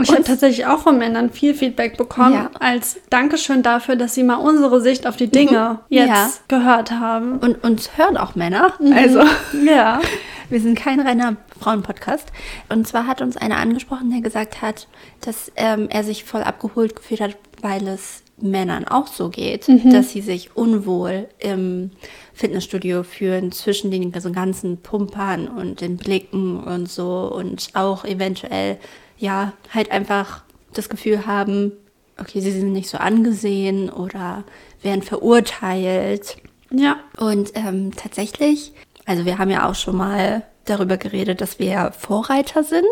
[0.00, 2.50] Ich habe tatsächlich auch von Männern viel Feedback bekommen, Ja.
[2.60, 6.30] als Dankeschön dafür, dass sie mal unsere Sicht auf die Dinge jetzt Ja.
[6.46, 7.38] gehört haben.
[7.38, 8.74] Und uns hören auch Männer.
[8.80, 8.92] Mhm.
[8.92, 9.22] Also
[9.64, 10.00] Ja.
[10.50, 12.28] wir sind kein reiner Frauenpodcast.
[12.68, 14.86] Und zwar hat uns einer angesprochen, der gesagt hat,
[15.20, 19.92] dass ähm, er sich voll abgeholt gefühlt hat, weil es Männern auch so geht, Mhm.
[19.92, 21.90] dass sie sich unwohl im
[22.34, 28.78] Fitnessstudio fühlen zwischen den ganzen Pumpern und den Blicken und so und auch eventuell
[29.18, 30.42] ja halt einfach
[30.72, 31.72] das Gefühl haben,
[32.18, 34.44] okay, sie sind nicht so angesehen oder
[34.82, 36.36] werden verurteilt.
[36.70, 36.96] Ja.
[37.16, 38.72] Und ähm, tatsächlich,
[39.06, 42.84] also wir haben ja auch schon mal darüber geredet, dass wir Vorreiter sind,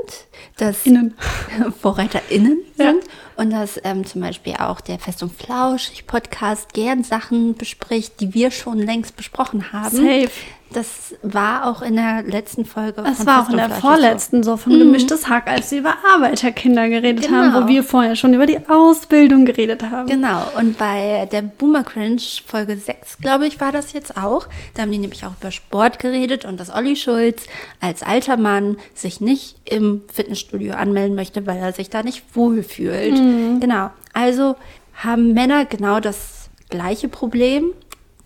[0.57, 1.14] dass Innen.
[1.83, 2.93] VorreiterInnen Ja.
[2.93, 3.05] sind
[3.37, 8.33] und dass ähm, zum Beispiel auch der Fest und Flauschig Podcast gern Sachen bespricht, die
[8.33, 9.95] wir schon längst besprochen haben.
[9.97, 10.31] Safe.
[10.73, 13.03] Das war auch in der letzten Folge.
[13.05, 13.89] Von war auch in der Flauschig so.
[13.89, 17.62] vorletzten so von Gemischtes Hack, als sie über Arbeiterkinder geredet haben, Genau.
[17.64, 20.09] wo wir vorher schon über die Ausbildung geredet haben.
[20.09, 24.49] Genau, und bei der Boomer Cringe Folge 6, glaube ich, war das jetzt auch.
[24.75, 27.45] Da haben die nämlich auch über Sport geredet und dass Olli Schulz
[27.81, 33.14] als alter Mann sich nicht im Fitnessstudio anmelden möchte, weil er sich da nicht wohlfühlt.
[33.61, 34.57] Genau, also
[34.95, 37.71] haben Männer genau das gleiche Problem.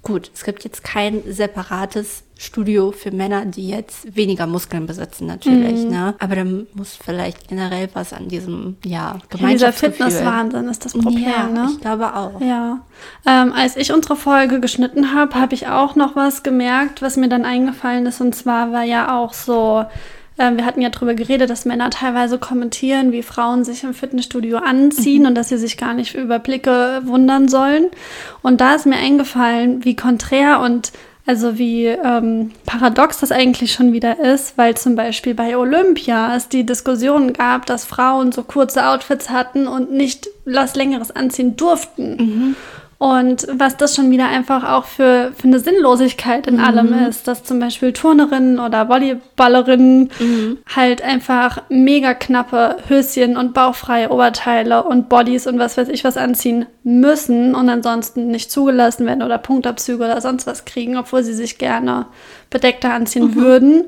[0.03, 5.85] Gut, es gibt jetzt kein separates Studio für Männer, die jetzt weniger Muskeln besitzen, natürlich,
[5.85, 6.15] ne?
[6.19, 10.07] Aber da muss vielleicht generell was an diesem, ja, Ja, dieser Gemeinschaftsgefühl.
[10.07, 11.69] Fitnesswahnsinn ist das Problem, ja, ne?
[11.73, 12.41] ich glaube auch.
[12.41, 12.81] Ja.
[13.27, 17.29] Ähm, als ich unsere Folge geschnitten habe, habe ich auch noch was gemerkt, was mir
[17.29, 18.23] dann eingefallen ist.
[18.23, 19.85] Und zwar war ja auch so,
[20.37, 25.27] wir hatten ja drüber geredet, dass Männer teilweise kommentieren, wie Frauen sich im Fitnessstudio anziehen
[25.27, 27.87] und dass sie sich gar nicht über Blicke wundern sollen.
[28.43, 30.93] Und da ist mir eingefallen, wie konträr und
[31.27, 36.49] also wie ähm, paradox das eigentlich schon wieder ist, weil zum Beispiel bei Olympia es
[36.49, 42.57] die Diskussion gab, dass Frauen so kurze Outfits hatten und nicht was Längeres anziehen durften.
[43.03, 47.43] Und was das schon wieder einfach auch für, für eine Sinnlosigkeit in allem ist, dass
[47.43, 50.11] zum Beispiel Turnerinnen oder Volleyballerinnen
[50.77, 56.19] halt einfach mega knappe Höschen und bauchfreie Oberteile und Bodies und was weiß ich was
[56.19, 61.33] anziehen müssen und ansonsten nicht zugelassen werden oder Punktabzüge oder sonst was kriegen, obwohl sie
[61.33, 62.05] sich gerne
[62.51, 63.85] bedeckter anziehen würden.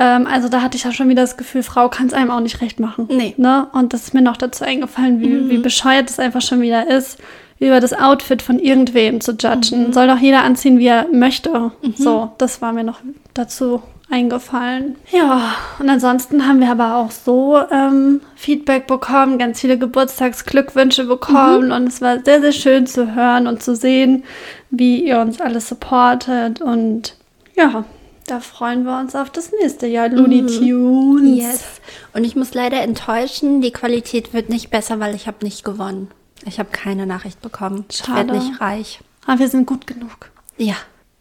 [0.00, 2.40] Ähm, also da hatte ich ja schon wieder das Gefühl, Frau kann es einem auch
[2.40, 3.06] nicht recht machen.
[3.10, 3.34] Nee.
[3.36, 3.68] Ne?
[3.74, 7.18] Und das ist mir noch dazu eingefallen, wie, wie bescheuert es einfach schon wieder ist,
[7.58, 9.92] über das Outfit von irgendwem zu judgen.
[9.92, 11.72] Soll doch jeder anziehen, wie er möchte.
[11.96, 13.00] So, das war mir noch
[13.34, 14.96] dazu eingefallen.
[15.10, 21.72] Ja, und ansonsten haben wir aber auch so ähm, Feedback bekommen, ganz viele Geburtstagsglückwünsche bekommen
[21.72, 24.24] und es war sehr, sehr schön zu hören und zu sehen,
[24.70, 27.16] wie ihr uns alles supportet und
[27.56, 27.84] ja,
[28.26, 31.38] da freuen wir uns auf das nächste Jahr Looney Tunes.
[31.38, 31.64] Yes.
[32.12, 36.10] Und ich muss leider enttäuschen, die Qualität wird nicht besser, weil ich habe nicht gewonnen.
[36.46, 37.84] Ich habe keine Nachricht bekommen.
[37.90, 38.28] Ich Schade.
[38.32, 39.00] werde nicht reich.
[39.26, 40.30] Aber wir sind gut genug.
[40.56, 40.74] Ja,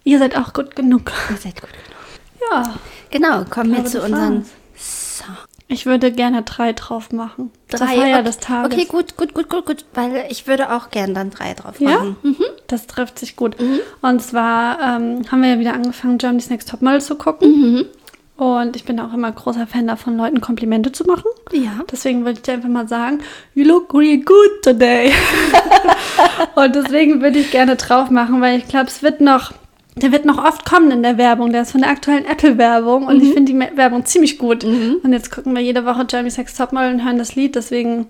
[0.04, 1.12] Ihr seid auch gut genug.
[1.32, 2.52] ihr seid gut genug.
[2.52, 2.76] Ja,
[3.10, 4.46] Genau, kommen wir zu unseren.
[4.78, 5.36] Song.
[5.68, 7.50] ich würde gerne drei drauf machen.
[7.70, 8.24] Drei Feier okay.
[8.24, 8.72] des Tages.
[8.74, 9.86] Okay, gut, gut, gut, gut, gut.
[9.96, 11.90] Weil ich würde auch gern dann drei drauf Ja?
[11.98, 12.18] machen.
[12.22, 12.36] Mhm.
[12.68, 13.56] Das trifft sich gut.
[14.02, 17.50] Und zwar ähm, haben wir ja wieder angefangen, Germany's Next Topmodel zu gucken.
[17.50, 17.86] Mhm.
[18.38, 21.30] Und ich bin auch immer großer Fan davon, Leuten Komplimente zu machen.
[21.54, 21.80] Ja.
[21.90, 23.20] Deswegen würde ich dir einfach mal sagen,
[23.54, 25.14] you look really good today.
[26.56, 29.54] und deswegen würde ich gerne drauf machen, weil ich glaube, es wird noch,
[29.96, 31.54] der wird noch oft kommen in der Werbung.
[31.54, 34.66] Der ist von der aktuellen Apple-Werbung und ich finde die Werbung ziemlich gut.
[34.66, 38.08] Und jetzt gucken wir jede Woche Jeremy's Next Topmodel und hören das Lied, deswegen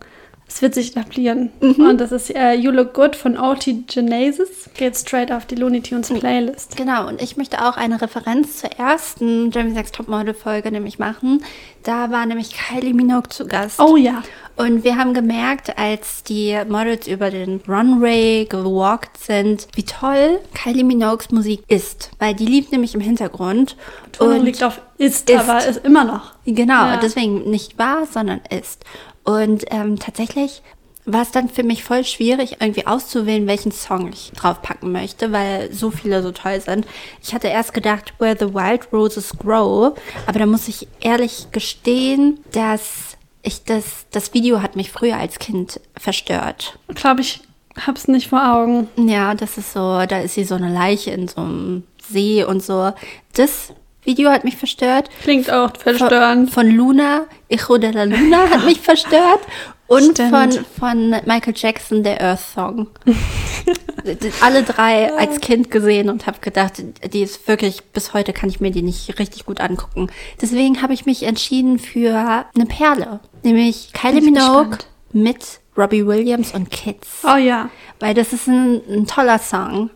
[0.48, 1.50] es wird sich etablieren.
[1.60, 3.84] Und das ist äh, You Look Good von O.T.
[3.88, 4.70] Genesis.
[4.78, 6.78] Geht straight auf die Looney Tunes Playlist.
[6.78, 11.44] Genau, und ich möchte auch eine Referenz zur ersten Jeremy Sex Topmodel-Folge nämlich machen.
[11.84, 13.80] Da war nämlich Kylie Minogue zu Gast.
[13.80, 14.24] Oh ja.
[14.56, 20.84] Und wir haben gemerkt, als die Models über den Runway gewalkt sind, wie toll Kylie
[20.86, 22.12] Minogues Musik ist.
[22.20, 23.76] Weil die lief nämlich im Hintergrund.
[24.20, 25.38] Und liegt auf ist, ist.
[25.40, 26.34] aber ist immer noch.
[26.46, 26.98] Genau, Ja.
[27.02, 28.86] deswegen nicht war, sondern ist.
[29.26, 30.62] Und ähm, tatsächlich
[31.06, 35.72] war es dann für mich voll schwierig, irgendwie auszuwählen, welchen Song ich draufpacken möchte, weil
[35.72, 36.88] so viele so toll sind.
[37.22, 42.40] Ich hatte erst gedacht, Where the Wild Roses Grow, aber da muss ich ehrlich gestehen,
[42.54, 46.80] dass ich das, das Video hat mich früher als Kind verstört.
[46.88, 47.42] Ich glaube, ich
[47.86, 48.88] hab's nicht vor Augen.
[48.98, 52.64] Ja, das ist so, da ist sie so eine Leiche in so einem See und
[52.64, 52.94] so.
[53.34, 53.74] Das
[54.06, 55.10] Video hat mich verstört.
[55.24, 56.52] Klingt auch Von, verstörend.
[56.52, 59.42] von Luna, Echo de la Luna hat mich verstört.
[59.88, 60.30] Und Stimmt.
[60.32, 62.88] von, von Michael Jackson, der Earth Song.
[64.42, 66.74] Alle drei als Kind gesehen und habe gedacht,
[67.14, 70.08] die ist wirklich, bis heute kann ich mir die nicht richtig gut angucken.
[70.42, 73.20] Deswegen habe ich mich entschieden für eine Perle.
[73.44, 74.80] Nämlich Kylie Minogue
[75.14, 77.08] mit Robbie Williams und Kids.
[77.24, 77.70] Oh ja.
[78.00, 79.90] Weil das ist ein, ein toller Song.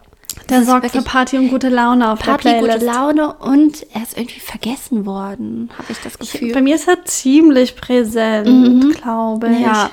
[0.49, 2.95] Der sorgt für Party und gute Laune auf Party, der gute Playlist.
[2.95, 6.53] Laune und er ist irgendwie vergessen worden, habe ich das Gefühl.
[6.53, 9.59] Bei mir ist er ziemlich präsent, glaube ich.
[9.61, 9.89] Ja.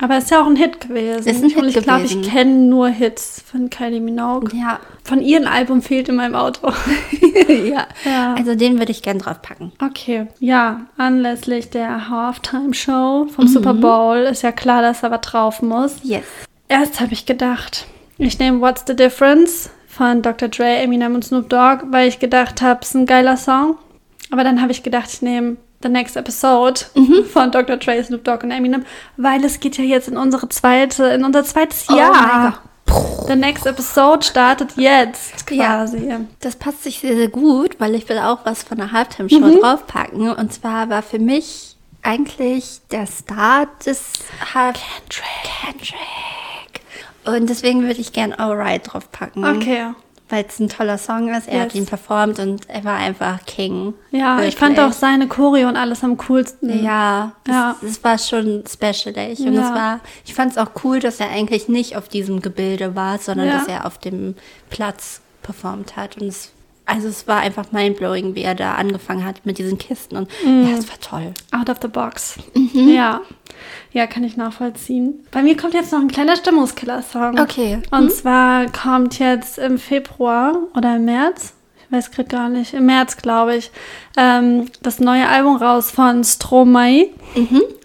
[0.00, 1.28] Aber ist ja auch ein Hit gewesen.
[1.28, 4.50] Ist ein Hit und ich glaube, ich kenne nur Hits von Kylie Minogue.
[4.52, 4.80] ja.
[5.04, 6.72] Von ihrem Album fehlt in meinem Auto.
[7.48, 7.86] ja.
[8.04, 8.34] Ja.
[8.36, 9.70] Also den würde ich gern drauf packen.
[9.80, 15.62] Okay, ja, anlässlich der Halftime-Show vom Super Bowl ist ja klar, dass er was drauf
[15.62, 15.96] muss.
[16.02, 16.24] Yes.
[16.68, 17.86] Erst habe ich gedacht,
[18.18, 20.48] ich nehme What's the Difference von Dr.
[20.48, 23.76] Dre, Eminem und Snoop Dogg, weil ich gedacht habe, es ist ein geiler Song.
[24.30, 26.80] Aber dann habe ich gedacht, ich nehme The Next Episode
[27.32, 27.76] von Dr.
[27.76, 28.84] Dre, Snoop Dogg und Eminem,
[29.16, 32.62] weil es geht ja jetzt in unsere zweite, in unser zweites Oh Jahr.
[33.26, 35.66] The Next Episode startet jetzt Ja.
[35.66, 36.12] quasi.
[36.40, 40.30] Das passt sich sehr, sehr gut, weil ich will auch was von der Halftime-Show draufpacken.
[40.30, 44.02] Und zwar war für mich eigentlich der Start des
[44.54, 44.76] Half
[45.08, 45.94] Kendrick.
[47.24, 49.44] Und deswegen würde ich gern Alright draufpacken.
[49.44, 49.86] Okay.
[50.28, 51.46] Weil es ein toller Song ist.
[51.46, 51.82] Er hat Yes.
[51.82, 53.92] ihn performt und er war einfach King.
[54.12, 54.56] Ja, ich Wirklich.
[54.56, 56.82] fand auch seine Choreo und alles am coolsten.
[56.82, 57.76] Ja, das, Ja.
[57.82, 59.40] das war schon specialig.
[59.40, 59.60] Und Ja.
[59.68, 63.18] es war, ich fand es auch cool, dass er eigentlich nicht auf diesem Gebilde war,
[63.18, 63.58] sondern Ja.
[63.58, 64.34] dass er auf dem
[64.70, 66.16] Platz performt hat.
[66.16, 66.50] Und es,
[66.92, 70.16] also es war einfach mindblowing, wie er da angefangen hat mit diesen Kisten.
[70.16, 70.68] Und Mhm.
[70.70, 71.32] ja, es war toll.
[71.50, 72.36] Out of the box.
[72.74, 73.20] Ja.
[73.92, 75.26] Ja, kann ich nachvollziehen.
[75.30, 77.38] Bei mir kommt jetzt noch ein kleiner Stimmungskiller-Song.
[77.38, 77.78] Okay.
[77.90, 81.52] Und zwar kommt jetzt im Februar oder im März,
[81.86, 83.70] ich weiß gerade gar nicht, im März, glaube ich,
[84.16, 87.10] ähm, das neue Album raus von Stromae.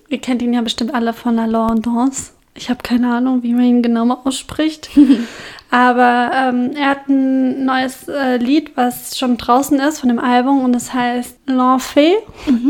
[0.09, 2.31] Ihr kennt ihn ja bestimmt alle von La Law Dance.
[2.57, 4.89] Ich habe keine Ahnung, wie man ihn genau ausspricht.
[5.69, 10.63] Aber ähm, er hat ein neues äh, Lied, was schon draußen ist von dem Album
[10.63, 12.13] und es heißt L'Enfer.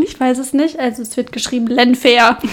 [0.03, 2.37] Ich weiß es nicht, also es wird geschrieben L'Enfer.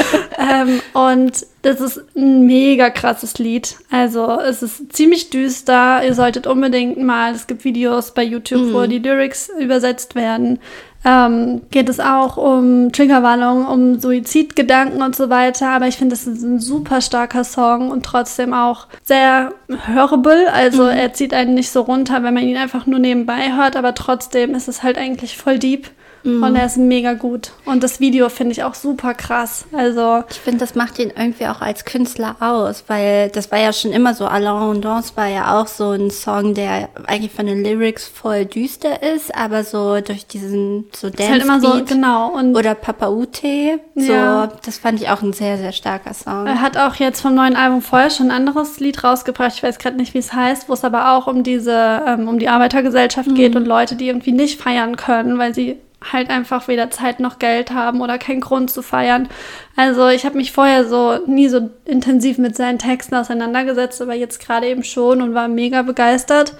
[0.38, 3.76] ähm, und das ist ein mega krasses Lied.
[3.90, 6.04] Also es ist ziemlich düster.
[6.04, 8.74] Ihr solltet unbedingt mal, es gibt Videos bei YouTube, mhm.
[8.74, 10.60] wo die Lyrics übersetzt werden.
[11.04, 15.70] Ähm, geht es auch um Triggerwarnung, um Suizidgedanken und so weiter.
[15.70, 19.52] Aber ich finde, das ist ein super starker Song und trotzdem auch sehr
[19.86, 20.52] hörable.
[20.52, 20.90] Also mhm.
[20.90, 24.54] er zieht einen nicht so runter, wenn man ihn einfach nur nebenbei hört, aber trotzdem
[24.54, 25.90] ist es halt eigentlich voll deep.
[26.22, 26.42] Mhm.
[26.42, 27.52] Und er ist mega gut.
[27.64, 29.64] Und das Video finde ich auch super krass.
[29.72, 33.72] Also ich finde, das macht ihn irgendwie auch als Künstler aus, weil das war ja
[33.72, 34.26] schon immer so.
[34.26, 39.02] Alain Dance war ja auch so ein Song, der eigentlich von den Lyrics voll düster
[39.02, 43.08] ist, aber so durch diesen so Dance ist halt immer so genau und oder Papa
[43.08, 44.48] Ute, so ja.
[44.64, 46.46] das fand ich auch ein sehr sehr starker Song.
[46.46, 49.52] Er hat auch jetzt vom neuen Album vorher schon ein anderes Lied rausgebracht.
[49.56, 52.38] Ich weiß gerade nicht, wie es heißt, wo es aber auch um diese ähm, um
[52.38, 53.34] die Arbeitergesellschaft mhm.
[53.34, 55.78] geht und Leute, die irgendwie nicht feiern können, weil sie
[56.12, 59.28] halt einfach weder Zeit noch Geld haben oder keinen Grund zu feiern.
[59.76, 64.40] Also ich habe mich vorher so nie so intensiv mit seinen Texten auseinandergesetzt, aber jetzt
[64.44, 66.54] gerade eben schon und war mega begeistert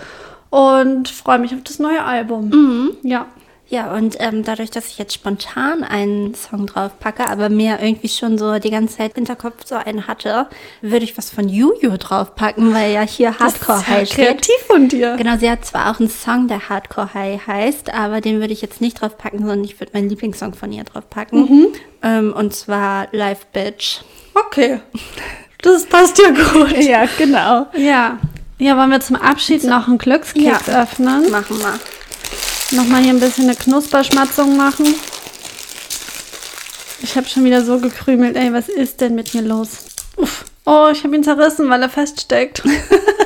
[0.50, 2.50] und freue mich auf das neue Album.
[2.50, 2.96] Mhm.
[3.02, 3.26] Ja.
[3.70, 8.08] Ja, und ähm, dadurch, dass ich jetzt spontan einen Song drauf packe, aber mir irgendwie
[8.08, 10.48] schon so die ganze Zeit Hinterkopf so einen hatte,
[10.82, 14.26] würde ich was von Juju draufpacken, weil ja hier Hardcore High steht.
[14.26, 15.14] kreativ von dir.
[15.16, 18.60] Genau, sie hat zwar auch einen Song, der Hardcore High heißt, aber den würde ich
[18.60, 21.40] jetzt nicht draufpacken, sondern ich würde meinen Lieblingssong von ihr draufpacken.
[21.40, 21.66] Mhm.
[22.02, 24.00] Ähm, und zwar Live Bitch.
[24.34, 24.80] Okay.
[25.62, 26.76] Das passt ja gut.
[26.76, 27.68] ja, genau.
[27.76, 28.18] Ja.
[28.58, 30.82] Ja, wollen wir zum Abschied noch einen Glückskeks ja.
[30.82, 31.30] öffnen?
[31.30, 31.78] Machen wir.
[32.72, 34.94] Nochmal hier ein bisschen eine Knusperschmatzung machen.
[37.02, 38.36] Ich habe schon wieder so gekrümelt.
[38.36, 39.86] Ey, was ist denn mit mir los?
[40.16, 40.44] Uff.
[40.66, 42.62] Oh, ich habe ihn zerrissen, weil er feststeckt.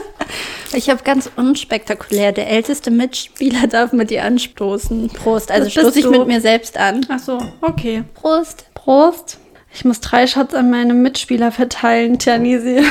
[0.73, 2.33] ich habe ganz unspektakulär.
[2.33, 5.09] Der älteste Mitspieler darf mit dir anstoßen.
[5.09, 5.51] Prost.
[5.51, 7.05] Also stoße ich mit mir selbst an.
[7.11, 8.05] Ach so, okay.
[8.15, 8.65] Prost.
[8.75, 9.39] Prost.
[9.75, 12.85] Ich muss drei Shots an meine Mitspieler verteilen, Tianisi.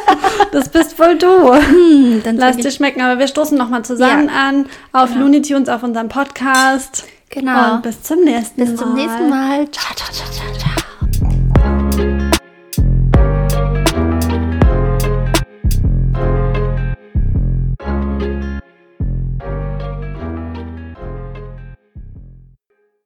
[0.52, 1.52] das bist wohl du.
[1.52, 3.02] Hm, dann Lass dir schmecken.
[3.02, 4.48] Aber wir stoßen nochmal zusammen ja.
[4.48, 5.22] an auf genau.
[5.22, 7.04] Looney Tunes, auf unserem Podcast.
[7.30, 7.74] Genau.
[7.74, 8.70] Und bis zum nächsten Mal.
[8.70, 9.70] Bis zum nächsten Mal.
[9.70, 10.87] Ciao, ciao, ciao, ciao, ciao.